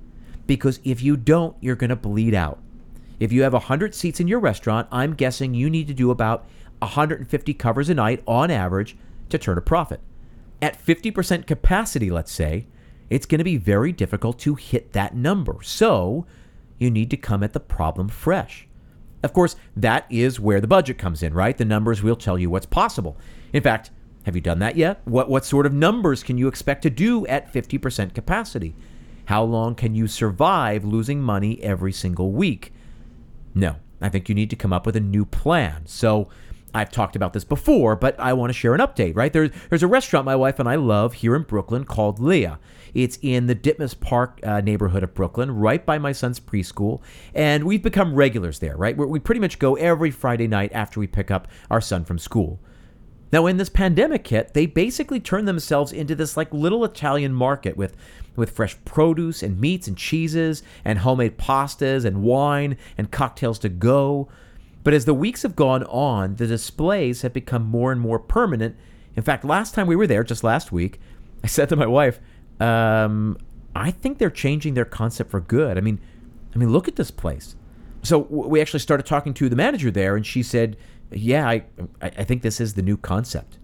Because 0.46 0.80
if 0.84 1.02
you 1.02 1.16
don't, 1.16 1.56
you're 1.60 1.76
going 1.76 1.90
to 1.90 1.96
bleed 1.96 2.34
out. 2.34 2.58
If 3.20 3.32
you 3.32 3.42
have 3.42 3.52
100 3.52 3.94
seats 3.94 4.20
in 4.20 4.28
your 4.28 4.40
restaurant, 4.40 4.88
I'm 4.90 5.14
guessing 5.14 5.54
you 5.54 5.70
need 5.70 5.86
to 5.86 5.94
do 5.94 6.10
about 6.10 6.46
150 6.80 7.54
covers 7.54 7.88
a 7.88 7.94
night 7.94 8.22
on 8.26 8.50
average 8.50 8.96
to 9.30 9.38
turn 9.38 9.58
a 9.58 9.62
profit 9.62 10.00
at 10.64 10.82
50% 10.82 11.46
capacity, 11.46 12.10
let's 12.10 12.32
say, 12.32 12.66
it's 13.10 13.26
going 13.26 13.38
to 13.38 13.44
be 13.44 13.58
very 13.58 13.92
difficult 13.92 14.38
to 14.40 14.54
hit 14.54 14.92
that 14.92 15.14
number. 15.14 15.58
So 15.62 16.26
you 16.78 16.90
need 16.90 17.10
to 17.10 17.18
come 17.18 17.42
at 17.42 17.52
the 17.52 17.60
problem 17.60 18.08
fresh. 18.08 18.66
Of 19.22 19.34
course, 19.34 19.56
that 19.76 20.06
is 20.08 20.40
where 20.40 20.62
the 20.62 20.66
budget 20.66 20.96
comes 20.96 21.22
in, 21.22 21.34
right? 21.34 21.56
The 21.56 21.66
numbers 21.66 22.02
will 22.02 22.16
tell 22.16 22.38
you 22.38 22.48
what's 22.48 22.66
possible. 22.66 23.16
In 23.52 23.62
fact, 23.62 23.90
have 24.24 24.34
you 24.34 24.40
done 24.40 24.58
that 24.60 24.76
yet? 24.76 25.02
What, 25.04 25.28
what 25.28 25.44
sort 25.44 25.66
of 25.66 25.74
numbers 25.74 26.22
can 26.22 26.38
you 26.38 26.48
expect 26.48 26.80
to 26.82 26.90
do 26.90 27.26
at 27.26 27.52
50% 27.52 28.14
capacity? 28.14 28.74
How 29.26 29.44
long 29.44 29.74
can 29.74 29.94
you 29.94 30.06
survive 30.06 30.82
losing 30.82 31.20
money 31.20 31.62
every 31.62 31.92
single 31.92 32.32
week? 32.32 32.72
No, 33.54 33.76
I 34.00 34.08
think 34.08 34.28
you 34.28 34.34
need 34.34 34.50
to 34.50 34.56
come 34.56 34.72
up 34.72 34.86
with 34.86 34.96
a 34.96 35.00
new 35.00 35.24
plan. 35.24 35.86
So 35.86 36.28
I've 36.74 36.90
talked 36.90 37.14
about 37.14 37.32
this 37.32 37.44
before, 37.44 37.94
but 37.94 38.18
I 38.18 38.32
want 38.32 38.50
to 38.50 38.54
share 38.54 38.74
an 38.74 38.80
update, 38.80 39.14
right? 39.14 39.32
There, 39.32 39.48
there's 39.70 39.84
a 39.84 39.88
restaurant 39.88 40.26
my 40.26 40.34
wife 40.34 40.58
and 40.58 40.68
I 40.68 40.74
love 40.74 41.14
here 41.14 41.36
in 41.36 41.42
Brooklyn 41.42 41.84
called 41.84 42.18
Leah. 42.18 42.58
It's 42.94 43.18
in 43.22 43.46
the 43.46 43.54
Ditmas 43.54 43.98
Park 43.98 44.40
uh, 44.42 44.60
neighborhood 44.60 45.04
of 45.04 45.14
Brooklyn, 45.14 45.52
right 45.52 45.84
by 45.86 45.98
my 45.98 46.10
son's 46.12 46.40
preschool. 46.40 47.00
And 47.32 47.64
we've 47.64 47.82
become 47.82 48.14
regulars 48.14 48.58
there, 48.58 48.76
right? 48.76 48.96
we 48.96 49.06
we 49.06 49.20
pretty 49.20 49.40
much 49.40 49.60
go 49.60 49.76
every 49.76 50.10
Friday 50.10 50.48
night 50.48 50.72
after 50.72 50.98
we 50.98 51.06
pick 51.06 51.30
up 51.30 51.46
our 51.70 51.80
son 51.80 52.04
from 52.04 52.18
school. 52.18 52.60
Now, 53.32 53.42
when 53.42 53.56
this 53.56 53.68
pandemic 53.68 54.26
hit, 54.28 54.54
they 54.54 54.66
basically 54.66 55.18
turned 55.18 55.48
themselves 55.48 55.92
into 55.92 56.14
this 56.14 56.36
like 56.36 56.52
little 56.52 56.84
Italian 56.84 57.32
market 57.32 57.76
with 57.76 57.96
with 58.36 58.50
fresh 58.50 58.76
produce 58.84 59.42
and 59.42 59.60
meats 59.60 59.86
and 59.86 59.96
cheeses 59.96 60.62
and 60.84 60.98
homemade 60.98 61.38
pastas 61.38 62.04
and 62.04 62.22
wine 62.22 62.76
and 62.98 63.10
cocktails 63.10 63.58
to 63.60 63.68
go. 63.68 64.28
But 64.82 64.92
as 64.92 65.04
the 65.04 65.14
weeks 65.14 65.42
have 65.42 65.56
gone 65.56 65.84
on, 65.84 66.36
the 66.36 66.46
displays 66.46 67.22
have 67.22 67.32
become 67.32 67.64
more 67.64 67.92
and 67.92 68.00
more 68.00 68.18
permanent. 68.18 68.76
In 69.16 69.22
fact, 69.22 69.44
last 69.44 69.74
time 69.74 69.86
we 69.86 69.96
were 69.96 70.06
there, 70.06 70.24
just 70.24 70.44
last 70.44 70.72
week, 70.72 71.00
I 71.42 71.46
said 71.46 71.68
to 71.68 71.76
my 71.76 71.86
wife, 71.86 72.20
um, 72.60 73.38
I 73.74 73.90
think 73.90 74.18
they're 74.18 74.30
changing 74.30 74.74
their 74.74 74.84
concept 74.84 75.30
for 75.30 75.40
good. 75.40 75.78
I 75.78 75.80
mean, 75.80 76.00
I 76.54 76.58
mean, 76.58 76.70
look 76.70 76.88
at 76.88 76.96
this 76.96 77.10
place. 77.10 77.56
So 78.02 78.18
we 78.18 78.60
actually 78.60 78.80
started 78.80 79.06
talking 79.06 79.32
to 79.34 79.48
the 79.48 79.56
manager 79.56 79.90
there, 79.90 80.14
and 80.16 80.26
she 80.26 80.42
said, 80.42 80.76
"Yeah, 81.14 81.48
I, 81.48 81.64
I 82.00 82.24
think 82.24 82.42
this 82.42 82.60
is 82.60 82.74
the 82.74 82.82
new 82.82 82.96
concept." 82.96 83.58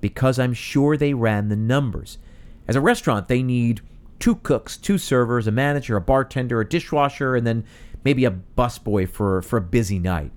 Because 0.00 0.38
I'm 0.38 0.54
sure 0.54 0.96
they 0.96 1.12
ran 1.12 1.48
the 1.48 1.56
numbers. 1.56 2.18
As 2.66 2.76
a 2.76 2.80
restaurant, 2.80 3.28
they 3.28 3.42
need 3.42 3.82
two 4.18 4.36
cooks, 4.36 4.76
two 4.76 4.96
servers, 4.96 5.46
a 5.46 5.50
manager, 5.50 5.96
a 5.96 6.00
bartender, 6.00 6.60
a 6.60 6.68
dishwasher, 6.68 7.36
and 7.36 7.46
then 7.46 7.64
maybe 8.04 8.24
a 8.24 8.30
busboy 8.30 9.08
for 9.08 9.42
for 9.42 9.58
a 9.58 9.62
busy 9.62 9.98
night. 9.98 10.32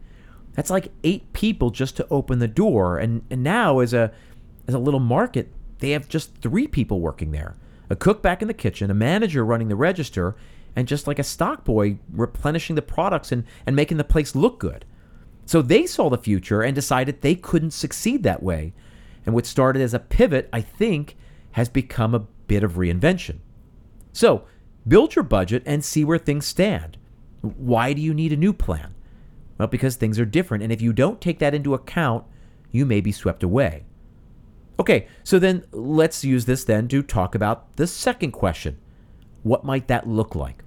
That's 0.54 0.70
like 0.70 0.92
eight 1.04 1.32
people 1.34 1.70
just 1.70 1.96
to 1.98 2.08
open 2.10 2.40
the 2.40 2.48
door, 2.48 2.98
and 2.98 3.24
and 3.30 3.44
now 3.44 3.80
as 3.80 3.94
a 3.94 4.12
as 4.68 4.74
a 4.74 4.80
little 4.80 5.00
market, 5.00 5.52
they 5.80 5.92
have 5.92 6.08
just 6.08 6.38
three 6.38 6.68
people 6.68 7.00
working 7.00 7.32
there 7.32 7.56
a 7.90 7.96
cook 7.96 8.22
back 8.22 8.42
in 8.42 8.48
the 8.48 8.54
kitchen, 8.54 8.90
a 8.90 8.94
manager 8.94 9.46
running 9.46 9.68
the 9.68 9.76
register, 9.76 10.36
and 10.76 10.88
just 10.88 11.08
like 11.08 11.20
a 11.20 11.24
stock 11.24 11.64
boy 11.64 12.00
replenishing 12.12 12.76
the 12.76 12.82
products 12.82 13.32
and, 13.32 13.44
and 13.66 13.76
making 13.76 13.98
the 13.98 14.04
place 14.04 14.36
look 14.36 14.60
good. 14.60 14.86
So 15.46 15.62
they 15.62 15.86
saw 15.86 16.10
the 16.10 16.18
future 16.18 16.62
and 16.62 16.74
decided 16.74 17.22
they 17.22 17.36
couldn't 17.36 17.72
succeed 17.72 18.24
that 18.24 18.44
way. 18.44 18.74
And 19.26 19.36
what 19.36 19.46
started 19.46 19.82
as 19.82 19.94
a 19.94 20.00
pivot, 20.00 20.50
I 20.52 20.62
think, 20.62 21.16
has 21.52 21.70
become 21.70 22.14
a 22.14 22.26
bit 22.48 22.64
of 22.64 22.74
reinvention. 22.74 23.40
So 24.12 24.46
build 24.88 25.16
your 25.16 25.24
budget 25.24 25.64
and 25.66 25.84
see 25.84 26.04
where 26.04 26.18
things 26.18 26.46
stand. 26.46 26.98
Why 27.42 27.94
do 27.94 28.02
you 28.02 28.14
need 28.14 28.34
a 28.34 28.38
new 28.38 28.54
plan? 28.54 28.96
Well, 29.58 29.68
because 29.68 29.96
things 29.96 30.20
are 30.20 30.26
different. 30.26 30.64
And 30.64 30.72
if 30.72 30.82
you 30.82 30.94
don't 30.94 31.22
take 31.22 31.40
that 31.40 31.54
into 31.54 31.74
account, 31.74 32.26
you 32.72 32.86
may 32.86 33.02
be 33.02 33.12
swept 33.12 33.44
away. 33.44 33.86
Okay, 34.80 35.08
so 35.24 35.38
then 35.40 35.66
let's 35.72 36.24
use 36.24 36.46
this 36.46 36.64
then 36.64 36.88
to 36.88 37.04
talk 37.04 37.36
about 37.36 37.76
the 37.76 37.86
second 37.86 38.32
question. 38.32 38.78
What 39.44 39.64
might 39.64 39.88
that 39.88 40.08
look 40.08 40.36
like? 40.36 40.63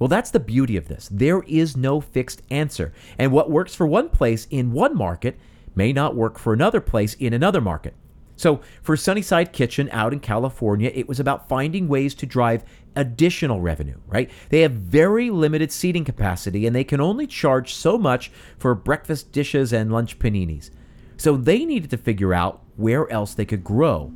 Well, 0.00 0.08
that's 0.08 0.30
the 0.30 0.40
beauty 0.40 0.76
of 0.76 0.88
this. 0.88 1.08
There 1.12 1.42
is 1.46 1.76
no 1.76 2.00
fixed 2.00 2.42
answer. 2.50 2.92
And 3.18 3.30
what 3.30 3.50
works 3.50 3.74
for 3.74 3.86
one 3.86 4.08
place 4.08 4.48
in 4.50 4.72
one 4.72 4.96
market 4.96 5.38
may 5.76 5.92
not 5.92 6.16
work 6.16 6.38
for 6.38 6.52
another 6.52 6.80
place 6.80 7.14
in 7.14 7.32
another 7.32 7.60
market. 7.60 7.94
So, 8.34 8.62
for 8.80 8.96
Sunnyside 8.96 9.52
Kitchen 9.52 9.90
out 9.92 10.14
in 10.14 10.20
California, 10.20 10.90
it 10.94 11.06
was 11.06 11.20
about 11.20 11.50
finding 11.50 11.86
ways 11.86 12.14
to 12.14 12.26
drive 12.26 12.64
additional 12.96 13.60
revenue, 13.60 13.98
right? 14.06 14.30
They 14.48 14.62
have 14.62 14.72
very 14.72 15.28
limited 15.28 15.70
seating 15.70 16.06
capacity 16.06 16.66
and 16.66 16.74
they 16.74 16.82
can 16.82 17.02
only 17.02 17.26
charge 17.26 17.74
so 17.74 17.98
much 17.98 18.32
for 18.58 18.74
breakfast 18.74 19.30
dishes 19.32 19.74
and 19.74 19.92
lunch 19.92 20.18
paninis. 20.18 20.70
So, 21.18 21.36
they 21.36 21.66
needed 21.66 21.90
to 21.90 21.98
figure 21.98 22.32
out 22.32 22.62
where 22.76 23.10
else 23.12 23.34
they 23.34 23.44
could 23.44 23.62
grow. 23.62 24.10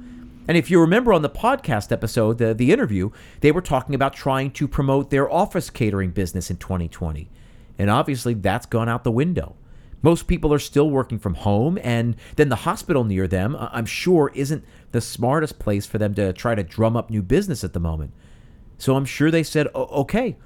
And 0.47 0.57
if 0.57 0.71
you 0.71 0.81
remember 0.81 1.13
on 1.13 1.23
the 1.23 1.31
podcast 1.31 1.91
episode, 1.91 2.39
the, 2.39 2.53
the 2.53 2.71
interview, 2.71 3.11
they 3.41 3.51
were 3.51 3.63
talking 3.63 3.95
about 3.95 4.13
trying 4.13 4.51
to 4.53 4.69
promote 4.69 5.11
their 5.11 5.31
office 5.31 5.71
catering 5.71 6.11
business 6.11 6.51
in 6.51 6.59
2020. 6.59 7.31
And 7.79 7.91
obviously, 7.91 8.35
that's 8.35 8.67
gone 8.67 8.89
out 8.89 9.05
the 9.05 9.11
window. 9.11 9.57
Most 10.03 10.27
people 10.27 10.53
are 10.53 10.59
still 10.59 10.91
working 10.91 11.19
from 11.19 11.35
home, 11.35 11.79
and 11.83 12.15
then 12.37 12.51
the 12.51 12.57
hospital 12.57 13.05
near 13.05 13.27
them, 13.27 13.57
I'm 13.59 13.87
sure, 13.87 14.31
isn't 14.35 14.63
the 14.93 15.01
smartest 15.01 15.59
place 15.59 15.87
for 15.87 15.97
them 15.97 16.15
to 16.15 16.35
try 16.35 16.55
to 16.55 16.63
drum 16.63 16.95
up 16.95 17.09
new 17.09 17.23
business 17.23 17.65
at 17.65 17.73
the 17.73 17.81
moment. 17.81 18.13
So 18.77 18.97
I'm 18.97 19.07
sure 19.07 19.31
they 19.31 19.43
said, 19.43 19.69
okay, 19.75 20.37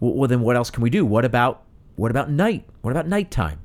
well, 0.00 0.26
then 0.26 0.40
what 0.40 0.56
else 0.56 0.70
can 0.70 0.82
we 0.82 0.90
do? 0.90 1.06
What 1.06 1.24
about 1.24 1.62
what 1.94 2.10
about 2.10 2.30
night? 2.30 2.64
What 2.82 2.90
about 2.90 3.08
nighttime? 3.08 3.60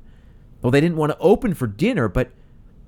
Well, 0.62 0.70
they 0.70 0.80
didn't 0.80 0.96
want 0.96 1.12
to 1.12 1.18
open 1.18 1.54
for 1.54 1.66
dinner, 1.66 2.08
but 2.08 2.30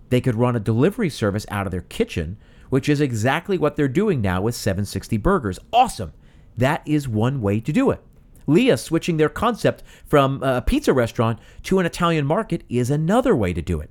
they 0.08 0.20
could 0.20 0.36
run 0.36 0.56
a 0.56 0.60
delivery 0.60 1.10
service 1.10 1.44
out 1.50 1.66
of 1.66 1.70
their 1.70 1.82
kitchen, 1.82 2.38
which 2.74 2.88
is 2.88 3.00
exactly 3.00 3.56
what 3.56 3.76
they're 3.76 3.86
doing 3.86 4.20
now 4.20 4.42
with 4.42 4.52
760 4.52 5.16
Burgers. 5.18 5.60
Awesome. 5.72 6.12
That 6.56 6.82
is 6.84 7.06
one 7.06 7.40
way 7.40 7.60
to 7.60 7.72
do 7.72 7.92
it. 7.92 8.00
Leah 8.48 8.76
switching 8.76 9.16
their 9.16 9.28
concept 9.28 9.84
from 10.04 10.42
a 10.42 10.60
pizza 10.60 10.92
restaurant 10.92 11.38
to 11.62 11.78
an 11.78 11.86
Italian 11.86 12.26
market 12.26 12.64
is 12.68 12.90
another 12.90 13.36
way 13.36 13.52
to 13.52 13.62
do 13.62 13.78
it. 13.80 13.90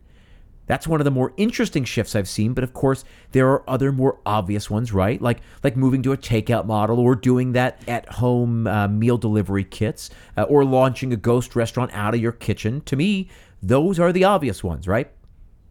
That's 0.65 0.85
one 0.85 0.99
of 0.99 1.05
the 1.05 1.11
more 1.11 1.31
interesting 1.37 1.85
shifts 1.85 2.13
I've 2.13 2.27
seen, 2.27 2.53
but 2.53 2.65
of 2.65 2.73
course 2.73 3.05
there 3.31 3.47
are 3.51 3.63
other 3.69 3.93
more 3.93 4.19
obvious 4.25 4.69
ones, 4.69 4.91
right? 4.91 5.21
Like 5.21 5.39
like 5.63 5.77
moving 5.77 6.03
to 6.03 6.11
a 6.11 6.17
takeout 6.17 6.65
model 6.65 6.99
or 6.99 7.15
doing 7.15 7.53
that 7.53 7.81
at 7.87 8.09
home 8.09 8.67
uh, 8.67 8.89
meal 8.89 9.17
delivery 9.17 9.63
kits 9.63 10.09
uh, 10.35 10.41
or 10.43 10.65
launching 10.65 11.13
a 11.13 11.15
ghost 11.15 11.55
restaurant 11.55 11.91
out 11.93 12.15
of 12.15 12.19
your 12.19 12.33
kitchen. 12.33 12.81
To 12.81 12.97
me, 12.97 13.29
those 13.61 13.97
are 13.97 14.11
the 14.11 14.25
obvious 14.25 14.61
ones, 14.61 14.89
right? 14.89 15.09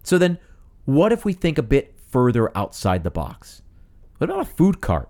So 0.02 0.16
then, 0.16 0.38
what 0.86 1.12
if 1.12 1.26
we 1.26 1.34
think 1.34 1.58
a 1.58 1.62
bit 1.62 1.94
further 2.12 2.56
outside 2.56 3.02
the 3.02 3.10
box? 3.10 3.62
What 4.18 4.30
about 4.30 4.42
a 4.42 4.44
food 4.44 4.80
cart? 4.80 5.08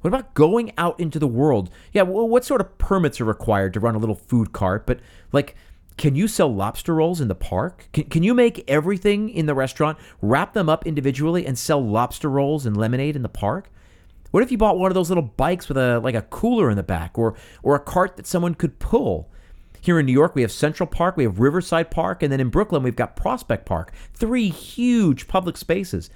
What 0.00 0.08
about 0.08 0.34
going 0.34 0.72
out 0.78 0.98
into 0.98 1.18
the 1.18 1.28
world? 1.28 1.70
Yeah, 1.92 2.02
well, 2.02 2.26
what 2.26 2.44
sort 2.44 2.62
of 2.62 2.78
permits 2.78 3.20
are 3.20 3.26
required 3.26 3.74
to 3.74 3.80
run 3.80 3.94
a 3.94 3.98
little 3.98 4.14
food 4.14 4.52
cart? 4.52 4.86
But, 4.86 5.00
like, 5.30 5.54
can 5.98 6.16
you 6.16 6.26
sell 6.26 6.52
lobster 6.52 6.94
rolls 6.94 7.20
in 7.20 7.28
the 7.28 7.34
park? 7.34 7.88
Can, 7.92 8.04
can 8.04 8.22
you 8.22 8.32
make 8.32 8.64
everything 8.66 9.28
in 9.28 9.44
the 9.44 9.54
restaurant, 9.54 9.98
wrap 10.22 10.54
them 10.54 10.70
up 10.70 10.86
individually, 10.86 11.44
and 11.44 11.58
sell 11.58 11.84
lobster 11.84 12.30
rolls 12.30 12.64
and 12.64 12.76
lemonade 12.76 13.16
in 13.16 13.22
the 13.22 13.28
park? 13.28 13.70
What 14.30 14.42
if 14.42 14.50
you 14.50 14.56
bought 14.56 14.78
one 14.78 14.90
of 14.90 14.94
those 14.94 15.10
little 15.10 15.22
bikes 15.22 15.68
with 15.68 15.76
a 15.76 15.98
like 16.00 16.14
a 16.14 16.22
cooler 16.22 16.70
in 16.70 16.76
the 16.76 16.82
back, 16.82 17.18
or 17.18 17.36
or 17.62 17.74
a 17.74 17.80
cart 17.80 18.16
that 18.16 18.26
someone 18.26 18.54
could 18.54 18.78
pull? 18.78 19.30
Here 19.82 19.98
in 19.98 20.06
New 20.06 20.12
York, 20.12 20.34
we 20.34 20.42
have 20.42 20.52
Central 20.52 20.86
Park, 20.86 21.16
we 21.16 21.24
have 21.24 21.40
Riverside 21.40 21.90
Park, 21.90 22.22
and 22.22 22.30
then 22.30 22.40
in 22.40 22.50
Brooklyn, 22.50 22.82
we've 22.82 22.96
got 22.96 23.16
Prospect 23.16 23.64
Park. 23.64 23.92
Three 24.12 24.50
huge 24.50 25.26
public 25.26 25.56
spaces. 25.56 26.10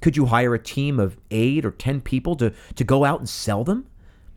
Could 0.00 0.16
you 0.16 0.26
hire 0.26 0.54
a 0.54 0.58
team 0.58 1.00
of 1.00 1.16
eight 1.30 1.64
or 1.64 1.70
10 1.70 2.00
people 2.02 2.36
to, 2.36 2.52
to 2.76 2.84
go 2.84 3.04
out 3.04 3.18
and 3.18 3.28
sell 3.28 3.64
them? 3.64 3.86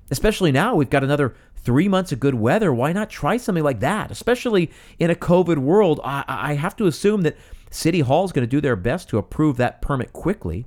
Especially 0.09 0.51
now, 0.51 0.75
we've 0.75 0.89
got 0.89 1.03
another 1.03 1.35
three 1.55 1.87
months 1.87 2.11
of 2.11 2.19
good 2.19 2.35
weather. 2.35 2.73
Why 2.73 2.91
not 2.91 3.09
try 3.09 3.37
something 3.37 3.63
like 3.63 3.79
that? 3.81 4.11
Especially 4.11 4.71
in 4.99 5.09
a 5.09 5.15
COVID 5.15 5.57
world, 5.57 5.99
I, 6.03 6.23
I 6.27 6.53
have 6.55 6.75
to 6.77 6.87
assume 6.87 7.21
that 7.21 7.37
City 7.69 8.01
Hall 8.01 8.25
is 8.25 8.31
going 8.31 8.45
to 8.45 8.49
do 8.49 8.61
their 8.61 8.75
best 8.75 9.09
to 9.09 9.17
approve 9.17 9.57
that 9.57 9.81
permit 9.81 10.11
quickly. 10.11 10.65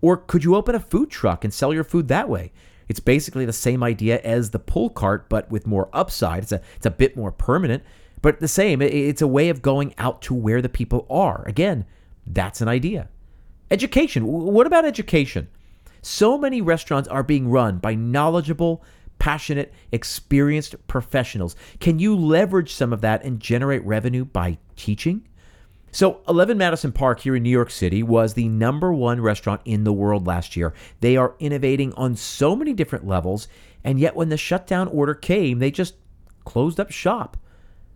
Or 0.00 0.16
could 0.16 0.44
you 0.44 0.54
open 0.54 0.74
a 0.74 0.80
food 0.80 1.10
truck 1.10 1.44
and 1.44 1.52
sell 1.52 1.74
your 1.74 1.84
food 1.84 2.08
that 2.08 2.28
way? 2.28 2.52
It's 2.88 3.00
basically 3.00 3.44
the 3.44 3.52
same 3.52 3.82
idea 3.82 4.20
as 4.20 4.50
the 4.50 4.58
pull 4.58 4.90
cart, 4.90 5.28
but 5.28 5.50
with 5.50 5.66
more 5.66 5.88
upside. 5.92 6.44
It's 6.44 6.52
a 6.52 6.62
it's 6.76 6.86
a 6.86 6.90
bit 6.90 7.16
more 7.16 7.32
permanent, 7.32 7.82
but 8.22 8.40
the 8.40 8.48
same. 8.48 8.80
It's 8.80 9.20
a 9.20 9.26
way 9.26 9.48
of 9.48 9.60
going 9.60 9.94
out 9.98 10.22
to 10.22 10.34
where 10.34 10.62
the 10.62 10.68
people 10.68 11.06
are. 11.10 11.44
Again, 11.46 11.84
that's 12.26 12.60
an 12.60 12.68
idea. 12.68 13.08
Education. 13.70 14.26
What 14.26 14.66
about 14.66 14.84
education? 14.84 15.48
So 16.00 16.38
many 16.38 16.60
restaurants 16.60 17.08
are 17.08 17.22
being 17.22 17.48
run 17.48 17.78
by 17.78 17.94
knowledgeable, 17.94 18.82
passionate, 19.18 19.72
experienced 19.92 20.74
professionals. 20.86 21.56
Can 21.80 21.98
you 21.98 22.16
leverage 22.16 22.72
some 22.72 22.92
of 22.92 23.00
that 23.02 23.24
and 23.24 23.40
generate 23.40 23.84
revenue 23.84 24.24
by 24.24 24.58
teaching? 24.76 25.28
So, 25.90 26.20
11 26.28 26.58
Madison 26.58 26.92
Park 26.92 27.20
here 27.20 27.34
in 27.34 27.42
New 27.42 27.50
York 27.50 27.70
City 27.70 28.02
was 28.02 28.34
the 28.34 28.48
number 28.48 28.92
one 28.92 29.20
restaurant 29.22 29.62
in 29.64 29.84
the 29.84 29.92
world 29.92 30.26
last 30.26 30.54
year. 30.54 30.74
They 31.00 31.16
are 31.16 31.34
innovating 31.40 31.94
on 31.94 32.14
so 32.14 32.54
many 32.54 32.74
different 32.74 33.06
levels, 33.06 33.48
and 33.82 33.98
yet 33.98 34.14
when 34.14 34.28
the 34.28 34.36
shutdown 34.36 34.88
order 34.88 35.14
came, 35.14 35.58
they 35.58 35.70
just 35.70 35.94
closed 36.44 36.78
up 36.78 36.90
shop. 36.90 37.38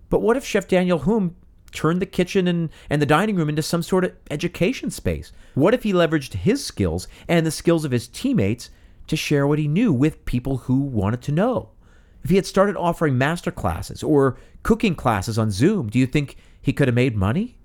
But 0.09 0.23
what 0.23 0.39
if 0.39 0.45
Chef 0.45 0.67
Daniel 0.67 1.01
Humm 1.01 1.37
turned 1.73 2.01
the 2.01 2.07
kitchen 2.07 2.47
and, 2.47 2.71
and 2.89 3.03
the 3.03 3.07
dining 3.07 3.37
room 3.37 3.49
into 3.49 3.63
some 3.63 3.83
sort 3.83 4.05
of 4.05 4.13
education 4.31 4.91
space? 4.91 5.33
What 5.55 5.75
if 5.75 5.83
he 5.83 5.93
leveraged 5.93 6.35
his 6.35 6.65
skills 6.65 7.09
and 7.29 7.45
the 7.45 7.51
skills 7.51 7.85
of 7.85 7.91
his 7.91 8.09
teammates 8.09 8.71
to 9.09 9.17
share 9.17 9.47
what 9.47 9.59
he 9.59 9.69
knew 9.69 9.93
with 9.93 10.25
people 10.25 10.59
who 10.59 10.81
wanted 10.81 11.23
to 11.23 11.33
know? 11.33 11.71
If 12.23 12.31
he 12.31 12.37
had 12.37 12.47
started 12.47 12.77
offering 12.77 13.19
master 13.19 13.51
classes 13.51 14.03
or 14.03 14.39
cooking 14.63 14.95
classes 14.95 15.39
on 15.39 15.51
Zoom, 15.51 15.89
do 15.89 15.99
you 15.99 16.07
think 16.07 16.37
he 16.61 16.73
could 16.73 16.89
have 16.89 16.95
made 16.95 17.17
money? 17.17 17.57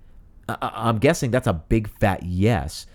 I'm 0.49 0.97
guessing 0.97 1.29
that's 1.29 1.47
a 1.47 1.53
big 1.53 1.89
fat 1.99 2.23
yes. 2.23 2.87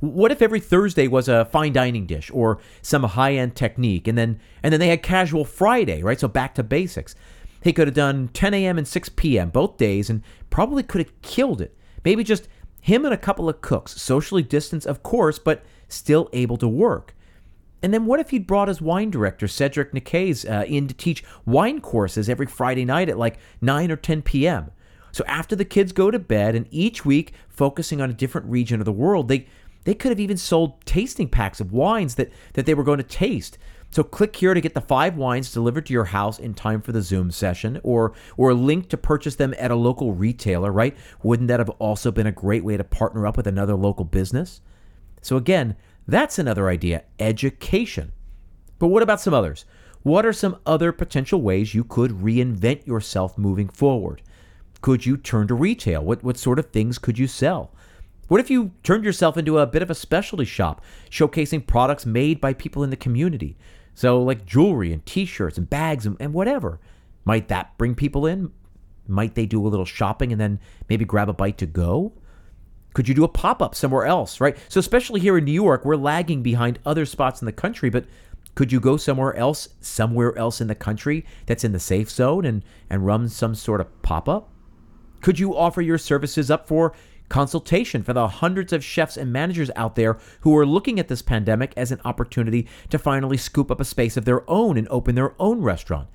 What 0.00 0.32
if 0.32 0.40
every 0.40 0.60
Thursday 0.60 1.08
was 1.08 1.28
a 1.28 1.44
fine 1.44 1.74
dining 1.74 2.06
dish 2.06 2.30
or 2.32 2.58
some 2.80 3.02
high-end 3.02 3.54
technique 3.54 4.08
and 4.08 4.16
then 4.16 4.40
and 4.62 4.72
then 4.72 4.80
they 4.80 4.88
had 4.88 5.02
casual 5.02 5.44
Friday, 5.44 6.02
right? 6.02 6.18
So 6.18 6.26
back 6.26 6.54
to 6.54 6.62
basics. 6.62 7.14
He 7.62 7.72
could 7.72 7.88
have 7.88 7.94
done 7.94 8.28
10 8.28 8.54
a.m. 8.54 8.78
and 8.78 8.88
6 8.88 9.08
p.m. 9.10 9.50
both 9.50 9.76
days 9.76 10.08
and 10.08 10.22
probably 10.48 10.82
could 10.82 11.00
have 11.00 11.22
killed 11.22 11.60
it. 11.60 11.76
Maybe 12.04 12.24
just 12.24 12.48
him 12.80 13.04
and 13.04 13.12
a 13.12 13.18
couple 13.18 13.48
of 13.48 13.60
cooks, 13.60 14.00
socially 14.00 14.42
distanced, 14.42 14.86
of 14.86 15.02
course, 15.02 15.38
but 15.38 15.64
still 15.88 16.28
able 16.32 16.56
to 16.56 16.68
work. 16.68 17.14
And 17.82 17.94
then 17.94 18.06
what 18.06 18.20
if 18.20 18.30
he'd 18.30 18.46
brought 18.46 18.68
his 18.68 18.80
wine 18.80 19.10
director, 19.10 19.48
Cedric 19.48 19.92
Nicaise, 19.92 20.44
uh, 20.44 20.64
in 20.64 20.88
to 20.88 20.94
teach 20.94 21.24
wine 21.46 21.80
courses 21.80 22.28
every 22.28 22.46
Friday 22.46 22.84
night 22.84 23.08
at 23.08 23.18
like 23.18 23.38
9 23.60 23.90
or 23.90 23.96
10 23.96 24.22
p.m.? 24.22 24.70
So 25.12 25.24
after 25.26 25.56
the 25.56 25.64
kids 25.64 25.92
go 25.92 26.10
to 26.10 26.18
bed 26.18 26.54
and 26.54 26.66
each 26.70 27.04
week 27.04 27.32
focusing 27.48 28.00
on 28.00 28.10
a 28.10 28.14
different 28.14 28.46
region 28.48 28.80
of 28.80 28.84
the 28.84 28.92
world, 28.92 29.28
they 29.28 29.46
they 29.84 29.94
could 29.94 30.10
have 30.10 30.20
even 30.20 30.36
sold 30.36 30.84
tasting 30.84 31.28
packs 31.28 31.58
of 31.58 31.72
wines 31.72 32.16
that, 32.16 32.30
that 32.52 32.66
they 32.66 32.74
were 32.74 32.84
going 32.84 32.98
to 32.98 33.02
taste. 33.02 33.56
So 33.92 34.04
click 34.04 34.36
here 34.36 34.54
to 34.54 34.60
get 34.60 34.74
the 34.74 34.80
five 34.80 35.16
wines 35.16 35.52
delivered 35.52 35.86
to 35.86 35.92
your 35.92 36.04
house 36.04 36.38
in 36.38 36.54
time 36.54 36.80
for 36.80 36.92
the 36.92 37.02
Zoom 37.02 37.30
session 37.30 37.80
or 37.82 38.12
or 38.36 38.50
a 38.50 38.54
link 38.54 38.88
to 38.90 38.96
purchase 38.96 39.34
them 39.34 39.54
at 39.58 39.72
a 39.72 39.76
local 39.76 40.12
retailer, 40.12 40.70
right? 40.70 40.96
Wouldn't 41.22 41.48
that 41.48 41.58
have 41.60 41.70
also 41.70 42.10
been 42.12 42.26
a 42.28 42.32
great 42.32 42.62
way 42.62 42.76
to 42.76 42.84
partner 42.84 43.26
up 43.26 43.36
with 43.36 43.48
another 43.48 43.74
local 43.74 44.04
business? 44.04 44.60
So 45.22 45.36
again, 45.36 45.76
That's 46.06 46.38
another 46.40 46.68
idea 46.68 47.04
education. 47.20 48.12
But 48.80 48.88
what 48.88 49.02
about 49.02 49.20
some 49.20 49.34
others? 49.34 49.64
What 50.02 50.24
are 50.26 50.32
some 50.32 50.56
other 50.66 50.90
potential 50.92 51.40
ways 51.42 51.74
you 51.74 51.84
could 51.84 52.10
reinvent 52.10 52.86
yourself 52.86 53.36
moving 53.38 53.68
forward? 53.68 54.22
Could 54.80 55.04
you 55.06 55.16
turn 55.16 55.46
to 55.48 55.54
retail? 55.54 56.02
What, 56.02 56.24
what 56.24 56.38
sort 56.38 56.58
of 56.58 56.70
things 56.70 56.98
could 56.98 57.18
you 57.18 57.28
sell? 57.28 57.72
What 58.28 58.40
if 58.40 58.50
you 58.50 58.72
turned 58.82 59.04
yourself 59.04 59.36
into 59.36 59.58
a 59.58 59.66
bit 59.66 59.82
of 59.82 59.90
a 59.90 59.94
specialty 59.94 60.46
shop, 60.46 60.82
showcasing 61.10 61.66
products 61.66 62.06
made 62.06 62.40
by 62.40 62.54
people 62.54 62.82
in 62.82 62.90
the 62.90 62.96
community? 62.96 63.56
So, 64.00 64.22
like 64.22 64.46
jewelry 64.46 64.94
and 64.94 65.04
t 65.04 65.26
shirts 65.26 65.58
and 65.58 65.68
bags 65.68 66.06
and, 66.06 66.16
and 66.18 66.32
whatever. 66.32 66.80
Might 67.26 67.48
that 67.48 67.76
bring 67.76 67.94
people 67.94 68.24
in? 68.24 68.50
Might 69.06 69.34
they 69.34 69.44
do 69.44 69.66
a 69.66 69.68
little 69.68 69.84
shopping 69.84 70.32
and 70.32 70.40
then 70.40 70.58
maybe 70.88 71.04
grab 71.04 71.28
a 71.28 71.34
bite 71.34 71.58
to 71.58 71.66
go? 71.66 72.14
Could 72.94 73.08
you 73.08 73.14
do 73.14 73.24
a 73.24 73.28
pop 73.28 73.60
up 73.60 73.74
somewhere 73.74 74.06
else, 74.06 74.40
right? 74.40 74.56
So, 74.70 74.80
especially 74.80 75.20
here 75.20 75.36
in 75.36 75.44
New 75.44 75.52
York, 75.52 75.84
we're 75.84 75.96
lagging 75.96 76.42
behind 76.42 76.78
other 76.86 77.04
spots 77.04 77.42
in 77.42 77.44
the 77.44 77.52
country, 77.52 77.90
but 77.90 78.06
could 78.54 78.72
you 78.72 78.80
go 78.80 78.96
somewhere 78.96 79.36
else, 79.36 79.68
somewhere 79.82 80.34
else 80.38 80.62
in 80.62 80.68
the 80.68 80.74
country 80.74 81.26
that's 81.44 81.62
in 81.62 81.72
the 81.72 81.78
safe 81.78 82.10
zone 82.10 82.46
and, 82.46 82.64
and 82.88 83.04
run 83.04 83.28
some 83.28 83.54
sort 83.54 83.82
of 83.82 84.00
pop 84.00 84.30
up? 84.30 84.50
Could 85.20 85.38
you 85.38 85.54
offer 85.54 85.82
your 85.82 85.98
services 85.98 86.50
up 86.50 86.66
for 86.66 86.94
consultation 87.30 88.02
for 88.02 88.12
the 88.12 88.28
hundreds 88.28 88.74
of 88.74 88.84
chefs 88.84 89.16
and 89.16 89.32
managers 89.32 89.70
out 89.74 89.94
there 89.94 90.18
who 90.40 90.54
are 90.58 90.66
looking 90.66 91.00
at 91.00 91.08
this 91.08 91.22
pandemic 91.22 91.72
as 91.76 91.90
an 91.90 92.00
opportunity 92.04 92.68
to 92.90 92.98
finally 92.98 93.38
scoop 93.38 93.70
up 93.70 93.80
a 93.80 93.84
space 93.84 94.18
of 94.18 94.26
their 94.26 94.48
own 94.50 94.76
and 94.76 94.86
open 94.88 95.14
their 95.14 95.34
own 95.40 95.62
restaurant. 95.62 96.08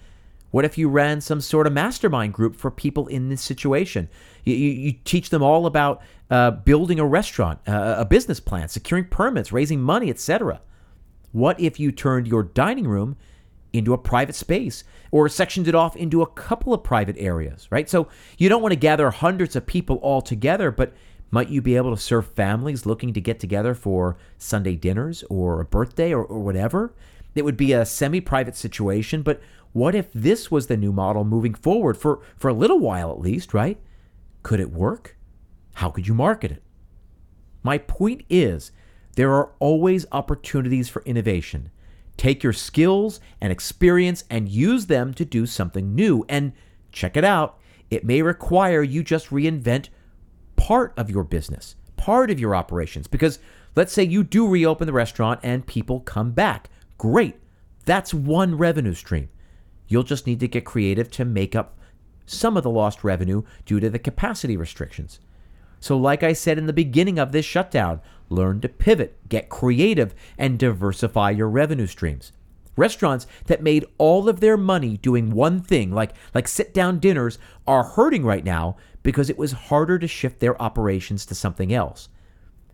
What 0.52 0.64
if 0.64 0.78
you 0.78 0.88
ran 0.88 1.20
some 1.20 1.42
sort 1.42 1.68
of 1.68 1.74
mastermind 1.74 2.34
group 2.34 2.56
for 2.56 2.72
people 2.72 3.08
in 3.08 3.30
this 3.30 3.42
situation? 3.42 4.08
You, 4.44 4.56
you, 4.56 4.72
you 4.72 4.94
teach 5.04 5.30
them 5.30 5.42
all 5.42 5.66
about 5.66 6.02
uh, 6.30 6.52
building 6.52 7.00
a 7.00 7.06
restaurant, 7.06 7.60
uh, 7.68 7.96
a 7.98 8.06
business 8.06 8.40
plan, 8.40 8.70
securing 8.70 9.06
permits, 9.06 9.52
raising 9.52 9.82
money, 9.82 10.10
etc. 10.10 10.62
What 11.32 11.60
if 11.60 11.80
you 11.80 11.92
turned 11.92 12.28
your 12.28 12.44
dining 12.44 12.88
room 12.88 13.18
into 13.78 13.94
a 13.94 13.98
private 13.98 14.36
space 14.36 14.84
or 15.12 15.30
sectioned 15.30 15.68
it 15.68 15.76
off 15.76 15.96
into 15.96 16.22
a 16.22 16.28
couple 16.28 16.74
of 16.74 16.84
private 16.84 17.16
areas, 17.18 17.68
right? 17.72 17.90
So 17.90 18.08
you 18.38 18.50
don't 18.50 18.62
want 18.62 18.74
to 18.74 18.80
gather 18.80 19.10
hundreds 19.12 19.56
of 19.56 19.66
people 19.66 19.98
all 19.98 20.22
together, 20.22 20.72
but 20.72 20.94
might 21.32 21.50
you 21.50 21.62
be 21.62 21.76
able 21.76 21.96
to 21.96 22.02
serve 22.02 22.28
families 22.28 22.86
looking 22.86 23.14
to 23.14 23.22
get 23.22 23.40
together 23.40 23.74
for 23.74 24.18
Sunday 24.38 24.76
dinners 24.76 25.24
or 25.30 25.60
a 25.60 25.66
birthday 25.66 26.14
or, 26.14 26.24
or 26.24 26.40
whatever? 26.40 26.94
It 27.34 27.44
would 27.44 27.58
be 27.58 27.74
a 27.74 27.86
semi 27.86 28.22
private 28.22 28.56
situation, 28.56 29.22
but 29.22 29.42
what 29.74 29.94
if 29.94 30.12
this 30.14 30.50
was 30.50 30.68
the 30.68 30.78
new 30.78 30.94
model 30.94 31.26
moving 31.26 31.54
forward 31.54 31.98
for, 31.98 32.22
for 32.38 32.48
a 32.48 32.54
little 32.54 32.80
while 32.80 33.12
at 33.12 33.20
least, 33.20 33.54
right? 33.54 33.78
Could 34.42 34.62
it 34.62 34.72
work? 34.72 35.18
How 35.76 35.90
could 35.90 36.08
you 36.08 36.14
market 36.14 36.52
it? 36.52 36.64
My 37.62 37.78
point 37.78 38.24
is, 38.30 38.72
there 39.16 39.34
are 39.34 39.52
always 39.60 40.06
opportunities 40.12 40.88
for 40.88 41.02
innovation. 41.04 41.72
Take 42.18 42.44
your 42.44 42.54
skills 42.54 43.20
and 43.42 43.52
experience 43.52 44.24
and 44.30 44.50
use 44.50 44.86
them 44.86 45.14
to 45.16 45.26
do 45.26 45.46
something 45.46 45.94
new. 45.94 46.26
And 46.30 46.54
check 46.92 47.18
it 47.18 47.24
out, 47.24 47.60
it 47.90 48.06
may 48.06 48.22
require 48.22 48.82
you 48.82 49.04
just 49.04 49.30
reinvent 49.30 49.90
part 50.56 50.94
of 50.98 51.10
your 51.10 51.24
business, 51.24 51.76
part 51.98 52.32
of 52.32 52.40
your 52.40 52.56
operations. 52.56 53.08
Because 53.08 53.40
let's 53.76 53.94
say 53.94 54.04
you 54.04 54.24
do 54.24 54.48
reopen 54.48 54.88
the 54.88 54.94
restaurant 54.94 55.40
and 55.44 55.68
people 55.68 56.00
come 56.00 56.32
back. 56.32 56.70
Great. 56.98 57.36
That's 57.86 58.14
one 58.14 58.58
revenue 58.58 58.94
stream. 58.94 59.30
You'll 59.88 60.04
just 60.04 60.26
need 60.26 60.40
to 60.40 60.48
get 60.48 60.66
creative 60.66 61.12
to 61.12 61.26
make 61.26 61.56
up 61.56 61.78
some 62.26 62.58
of 62.58 62.64
the 62.64 62.70
lost 62.70 63.04
revenue 63.04 63.44
due 63.66 63.80
to 63.80 63.90
the 63.90 64.00
capacity 64.00 64.58
restrictions. 64.58 65.20
So, 65.80 65.98
like 65.98 66.24
I 66.24 66.34
said 66.34 66.58
in 66.58 66.66
the 66.66 66.74
beginning 66.74 67.20
of 67.20 67.32
this 67.32 67.46
shutdown, 67.46 68.02
learn 68.30 68.62
to 68.62 68.70
pivot, 68.70 69.18
get 69.30 69.50
creative, 69.50 70.14
and 70.38 70.60
diversify 70.60 71.32
your 71.32 71.50
revenue 71.50 71.88
streams. 71.88 72.32
Restaurants 72.78 73.26
that 73.46 73.64
made 73.64 73.86
all 73.98 74.28
of 74.28 74.40
their 74.40 74.58
money 74.58 74.98
doing 74.98 75.32
one 75.32 75.62
thing, 75.62 75.92
like, 75.92 76.14
like 76.34 76.48
sit 76.48 76.74
down 76.74 77.00
dinners, 77.00 77.40
are 77.66 77.84
hurting 77.84 78.26
right 78.26 78.44
now 78.44 78.76
because 79.04 79.30
it 79.30 79.38
was 79.38 79.52
harder 79.54 79.98
to 80.00 80.08
shift 80.08 80.40
their 80.40 80.62
operations 80.62 81.26
to 81.28 81.36
something 81.36 81.74
else. 81.74 82.10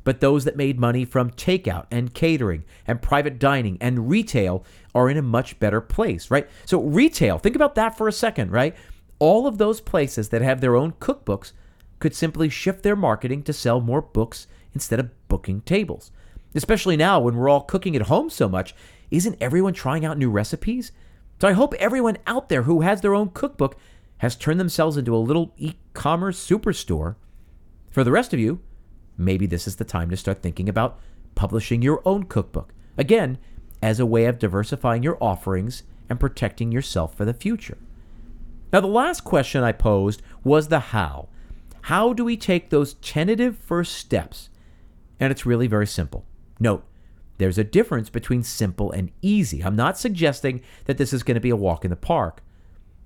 But 0.03 0.19
those 0.19 0.45
that 0.45 0.57
made 0.57 0.79
money 0.79 1.05
from 1.05 1.31
takeout 1.31 1.85
and 1.91 2.13
catering 2.13 2.63
and 2.87 3.01
private 3.01 3.37
dining 3.37 3.77
and 3.79 4.09
retail 4.09 4.65
are 4.95 5.09
in 5.09 5.17
a 5.17 5.21
much 5.21 5.59
better 5.59 5.81
place, 5.81 6.31
right? 6.31 6.49
So, 6.65 6.81
retail, 6.81 7.37
think 7.37 7.55
about 7.55 7.75
that 7.75 7.95
for 7.95 8.07
a 8.07 8.13
second, 8.13 8.51
right? 8.51 8.75
All 9.19 9.45
of 9.45 9.59
those 9.59 9.79
places 9.79 10.29
that 10.29 10.41
have 10.41 10.61
their 10.61 10.75
own 10.75 10.93
cookbooks 10.93 11.51
could 11.99 12.15
simply 12.15 12.49
shift 12.49 12.81
their 12.81 12.95
marketing 12.95 13.43
to 13.43 13.53
sell 13.53 13.79
more 13.79 14.01
books 14.01 14.47
instead 14.73 14.99
of 14.99 15.11
booking 15.27 15.61
tables. 15.61 16.11
Especially 16.53 16.97
now 16.97 17.19
when 17.19 17.35
we're 17.35 17.49
all 17.49 17.61
cooking 17.61 17.95
at 17.95 18.03
home 18.03 18.29
so 18.29 18.49
much, 18.49 18.75
isn't 19.09 19.37
everyone 19.41 19.73
trying 19.73 20.05
out 20.05 20.17
new 20.17 20.29
recipes? 20.29 20.91
So 21.39 21.47
I 21.47 21.53
hope 21.53 21.73
everyone 21.75 22.17
out 22.27 22.49
there 22.49 22.63
who 22.63 22.81
has 22.81 23.01
their 23.01 23.15
own 23.15 23.29
cookbook 23.29 23.77
has 24.19 24.35
turned 24.35 24.59
themselves 24.59 24.97
into 24.97 25.15
a 25.15 25.17
little 25.17 25.53
e 25.57 25.73
commerce 25.93 26.45
superstore. 26.45 27.15
For 27.89 28.03
the 28.03 28.11
rest 28.11 28.33
of 28.33 28.39
you, 28.39 28.61
maybe 29.17 29.45
this 29.47 29.67
is 29.67 29.77
the 29.77 29.83
time 29.83 30.09
to 30.11 30.17
start 30.17 30.41
thinking 30.41 30.69
about 30.69 30.99
publishing 31.33 31.81
your 31.81 32.01
own 32.05 32.23
cookbook. 32.25 32.73
Again, 32.97 33.39
as 33.81 33.99
a 33.99 34.05
way 34.05 34.25
of 34.25 34.37
diversifying 34.37 35.01
your 35.01 35.17
offerings 35.19 35.83
and 36.09 36.19
protecting 36.19 36.71
yourself 36.71 37.15
for 37.15 37.25
the 37.25 37.33
future. 37.33 37.77
Now, 38.71 38.81
the 38.81 38.87
last 38.87 39.23
question 39.23 39.63
I 39.63 39.71
posed 39.71 40.21
was 40.43 40.67
the 40.67 40.79
how. 40.79 41.29
How 41.83 42.13
do 42.13 42.23
we 42.23 42.37
take 42.37 42.69
those 42.69 42.93
tentative 42.95 43.57
first 43.57 43.93
steps? 43.93 44.49
And 45.21 45.31
it's 45.31 45.45
really 45.45 45.67
very 45.67 45.85
simple. 45.85 46.25
Note, 46.59 46.83
there's 47.37 47.59
a 47.59 47.63
difference 47.63 48.09
between 48.09 48.41
simple 48.43 48.91
and 48.91 49.11
easy. 49.21 49.63
I'm 49.63 49.75
not 49.75 49.97
suggesting 49.97 50.61
that 50.85 50.97
this 50.97 51.13
is 51.13 51.23
going 51.23 51.35
to 51.35 51.41
be 51.41 51.51
a 51.51 51.55
walk 51.55 51.85
in 51.85 51.91
the 51.91 51.95
park, 51.95 52.43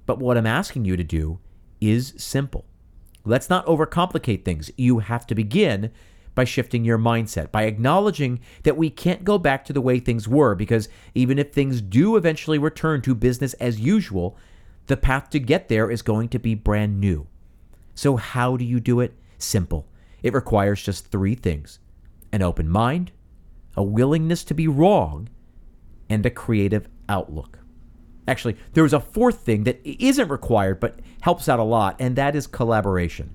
but 0.05 0.19
what 0.19 0.37
I'm 0.37 0.47
asking 0.47 0.85
you 0.85 0.95
to 0.95 1.03
do 1.03 1.39
is 1.81 2.13
simple. 2.17 2.65
Let's 3.25 3.49
not 3.49 3.65
overcomplicate 3.65 4.45
things. 4.45 4.71
You 4.77 4.99
have 4.99 5.27
to 5.27 5.35
begin 5.35 5.91
by 6.35 6.45
shifting 6.45 6.85
your 6.85 6.97
mindset, 6.97 7.51
by 7.51 7.63
acknowledging 7.63 8.39
that 8.63 8.77
we 8.77 8.89
can't 8.89 9.23
go 9.25 9.37
back 9.37 9.65
to 9.65 9.73
the 9.73 9.81
way 9.81 9.99
things 9.99 10.27
were, 10.27 10.55
because 10.55 10.87
even 11.15 11.37
if 11.37 11.51
things 11.51 11.81
do 11.81 12.15
eventually 12.15 12.57
return 12.57 13.01
to 13.01 13.15
business 13.15 13.53
as 13.55 13.79
usual, 13.79 14.37
the 14.87 14.97
path 14.97 15.29
to 15.31 15.39
get 15.39 15.67
there 15.67 15.91
is 15.91 16.01
going 16.01 16.29
to 16.29 16.39
be 16.39 16.55
brand 16.55 16.99
new. 16.99 17.27
So, 17.93 18.15
how 18.15 18.55
do 18.57 18.63
you 18.63 18.79
do 18.79 18.99
it? 19.01 19.13
Simple. 19.37 19.87
It 20.23 20.33
requires 20.33 20.83
just 20.83 21.11
three 21.11 21.35
things 21.35 21.79
an 22.35 22.41
open 22.41 22.69
mind, 22.69 23.13
a 23.77 23.83
willingness 23.83 24.43
to 24.43 24.53
be 24.53 24.67
wrong, 24.67 25.29
and 26.09 26.25
a 26.25 26.29
creative 26.29 26.89
outlook. 27.07 27.59
Actually, 28.27 28.57
there's 28.73 28.91
a 28.91 28.99
fourth 28.99 29.39
thing 29.39 29.63
that 29.63 29.79
isn't 29.85 30.27
required 30.27 30.81
but 30.81 30.99
helps 31.21 31.47
out 31.47 31.59
a 31.59 31.63
lot, 31.63 31.95
and 31.97 32.17
that 32.17 32.35
is 32.35 32.45
collaboration. 32.45 33.33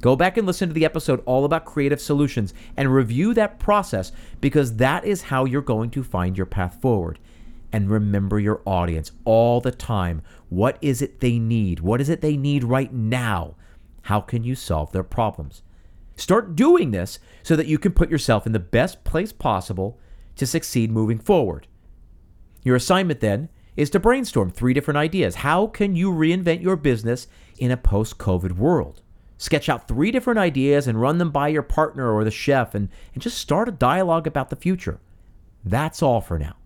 Go 0.00 0.16
back 0.16 0.38
and 0.38 0.46
listen 0.46 0.70
to 0.70 0.74
the 0.74 0.86
episode 0.86 1.22
all 1.26 1.44
about 1.44 1.66
creative 1.66 2.00
solutions 2.00 2.54
and 2.78 2.94
review 2.94 3.34
that 3.34 3.58
process 3.58 4.10
because 4.40 4.76
that 4.76 5.04
is 5.04 5.20
how 5.20 5.44
you're 5.44 5.60
going 5.60 5.90
to 5.90 6.02
find 6.02 6.38
your 6.38 6.46
path 6.46 6.80
forward. 6.80 7.18
And 7.70 7.90
remember 7.90 8.40
your 8.40 8.62
audience 8.64 9.12
all 9.26 9.60
the 9.60 9.70
time. 9.70 10.22
What 10.48 10.78
is 10.80 11.02
it 11.02 11.20
they 11.20 11.38
need? 11.38 11.80
What 11.80 12.00
is 12.00 12.08
it 12.08 12.22
they 12.22 12.38
need 12.38 12.64
right 12.64 12.90
now? 12.90 13.56
How 14.04 14.22
can 14.22 14.44
you 14.44 14.54
solve 14.54 14.92
their 14.92 15.04
problems? 15.04 15.62
Start 16.20 16.54
doing 16.54 16.90
this 16.90 17.18
so 17.42 17.56
that 17.56 17.66
you 17.66 17.78
can 17.78 17.92
put 17.92 18.10
yourself 18.10 18.44
in 18.44 18.52
the 18.52 18.58
best 18.58 19.04
place 19.04 19.32
possible 19.32 19.98
to 20.36 20.46
succeed 20.46 20.92
moving 20.92 21.18
forward. 21.18 21.66
Your 22.62 22.76
assignment 22.76 23.20
then 23.20 23.48
is 23.74 23.88
to 23.88 24.00
brainstorm 24.00 24.50
three 24.50 24.74
different 24.74 24.98
ideas. 24.98 25.36
How 25.36 25.66
can 25.66 25.96
you 25.96 26.12
reinvent 26.12 26.60
your 26.60 26.76
business 26.76 27.26
in 27.56 27.70
a 27.70 27.76
post 27.78 28.18
COVID 28.18 28.52
world? 28.52 29.00
Sketch 29.38 29.70
out 29.70 29.88
three 29.88 30.10
different 30.10 30.38
ideas 30.38 30.86
and 30.86 31.00
run 31.00 31.16
them 31.16 31.30
by 31.30 31.48
your 31.48 31.62
partner 31.62 32.12
or 32.12 32.22
the 32.22 32.30
chef 32.30 32.74
and, 32.74 32.90
and 33.14 33.22
just 33.22 33.38
start 33.38 33.70
a 33.70 33.72
dialogue 33.72 34.26
about 34.26 34.50
the 34.50 34.56
future. 34.56 35.00
That's 35.64 36.02
all 36.02 36.20
for 36.20 36.38
now. 36.38 36.56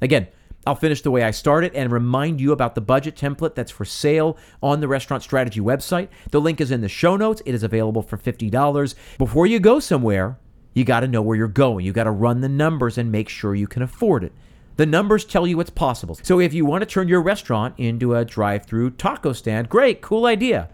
Again, 0.00 0.28
I'll 0.68 0.74
finish 0.74 1.00
the 1.00 1.10
way 1.10 1.22
I 1.22 1.30
started 1.30 1.74
and 1.74 1.90
remind 1.90 2.42
you 2.42 2.52
about 2.52 2.74
the 2.74 2.82
budget 2.82 3.16
template 3.16 3.54
that's 3.54 3.70
for 3.70 3.86
sale 3.86 4.36
on 4.62 4.80
the 4.80 4.86
Restaurant 4.86 5.22
Strategy 5.22 5.60
website. 5.60 6.08
The 6.30 6.42
link 6.42 6.60
is 6.60 6.70
in 6.70 6.82
the 6.82 6.90
show 6.90 7.16
notes. 7.16 7.40
It 7.46 7.54
is 7.54 7.62
available 7.62 8.02
for 8.02 8.18
$50. 8.18 8.94
Before 9.16 9.46
you 9.46 9.60
go 9.60 9.80
somewhere, 9.80 10.38
you 10.74 10.84
got 10.84 11.00
to 11.00 11.08
know 11.08 11.22
where 11.22 11.38
you're 11.38 11.48
going. 11.48 11.86
You 11.86 11.94
got 11.94 12.04
to 12.04 12.10
run 12.10 12.42
the 12.42 12.50
numbers 12.50 12.98
and 12.98 13.10
make 13.10 13.30
sure 13.30 13.54
you 13.54 13.66
can 13.66 13.80
afford 13.80 14.22
it. 14.24 14.32
The 14.76 14.84
numbers 14.84 15.24
tell 15.24 15.46
you 15.46 15.56
what's 15.56 15.70
possible. 15.70 16.18
So 16.22 16.38
if 16.38 16.52
you 16.52 16.66
want 16.66 16.82
to 16.82 16.86
turn 16.86 17.08
your 17.08 17.22
restaurant 17.22 17.74
into 17.78 18.14
a 18.14 18.26
drive-through 18.26 18.90
taco 18.90 19.32
stand, 19.32 19.70
great, 19.70 20.02
cool 20.02 20.26
idea. 20.26 20.68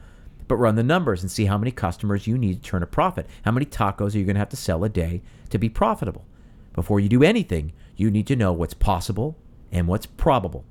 But 0.49 0.57
run 0.57 0.75
the 0.75 0.83
numbers 0.83 1.23
and 1.23 1.31
see 1.31 1.45
how 1.45 1.57
many 1.57 1.71
customers 1.71 2.27
you 2.27 2.37
need 2.37 2.65
to 2.65 2.69
turn 2.69 2.83
a 2.83 2.87
profit. 2.87 3.29
How 3.45 3.53
many 3.53 3.65
tacos 3.65 4.17
are 4.17 4.19
you 4.19 4.25
going 4.25 4.35
to 4.35 4.41
have 4.41 4.49
to 4.49 4.57
sell 4.57 4.83
a 4.83 4.89
day 4.89 5.23
to 5.51 5.59
be 5.59 5.69
profitable? 5.69 6.27
Before 6.73 6.99
you 6.99 7.09
do 7.09 7.23
anything, 7.23 7.73
you 7.95 8.11
need 8.11 8.27
to 8.27 8.35
know 8.35 8.53
what's 8.53 8.75
possible 8.75 9.39
and 9.75 9.87
what's 9.87 10.07
probable. 10.07 10.65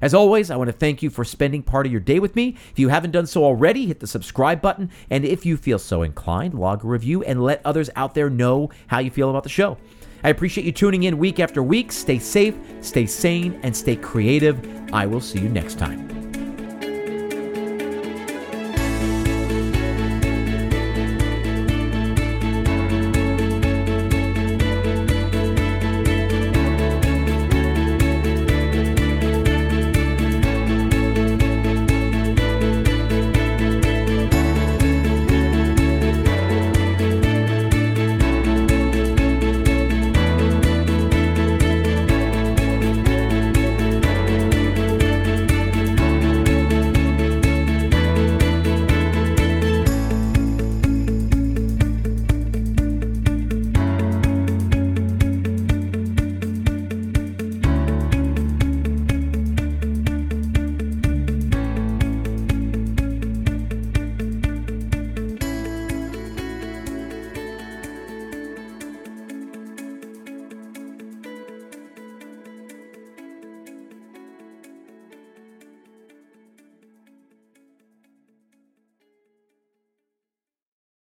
As 0.00 0.14
always, 0.14 0.50
I 0.50 0.56
want 0.56 0.66
to 0.66 0.72
thank 0.72 1.00
you 1.00 1.10
for 1.10 1.24
spending 1.24 1.62
part 1.62 1.86
of 1.86 1.92
your 1.92 2.00
day 2.00 2.18
with 2.18 2.34
me. 2.34 2.56
If 2.72 2.78
you 2.80 2.88
haven't 2.88 3.12
done 3.12 3.26
so 3.26 3.44
already, 3.44 3.86
hit 3.86 4.00
the 4.00 4.08
subscribe 4.08 4.60
button. 4.60 4.90
And 5.10 5.24
if 5.24 5.46
you 5.46 5.56
feel 5.56 5.78
so 5.78 6.02
inclined, 6.02 6.54
log 6.54 6.84
a 6.84 6.88
review 6.88 7.22
and 7.22 7.40
let 7.40 7.64
others 7.64 7.88
out 7.94 8.14
there 8.14 8.28
know 8.28 8.70
how 8.88 8.98
you 8.98 9.12
feel 9.12 9.30
about 9.30 9.44
the 9.44 9.48
show. 9.48 9.78
I 10.24 10.30
appreciate 10.30 10.64
you 10.64 10.72
tuning 10.72 11.04
in 11.04 11.18
week 11.18 11.38
after 11.38 11.62
week. 11.62 11.92
Stay 11.92 12.18
safe, 12.18 12.56
stay 12.80 13.06
sane, 13.06 13.60
and 13.62 13.76
stay 13.76 13.94
creative. 13.94 14.60
I 14.92 15.06
will 15.06 15.20
see 15.20 15.38
you 15.38 15.48
next 15.48 15.78
time. 15.78 16.31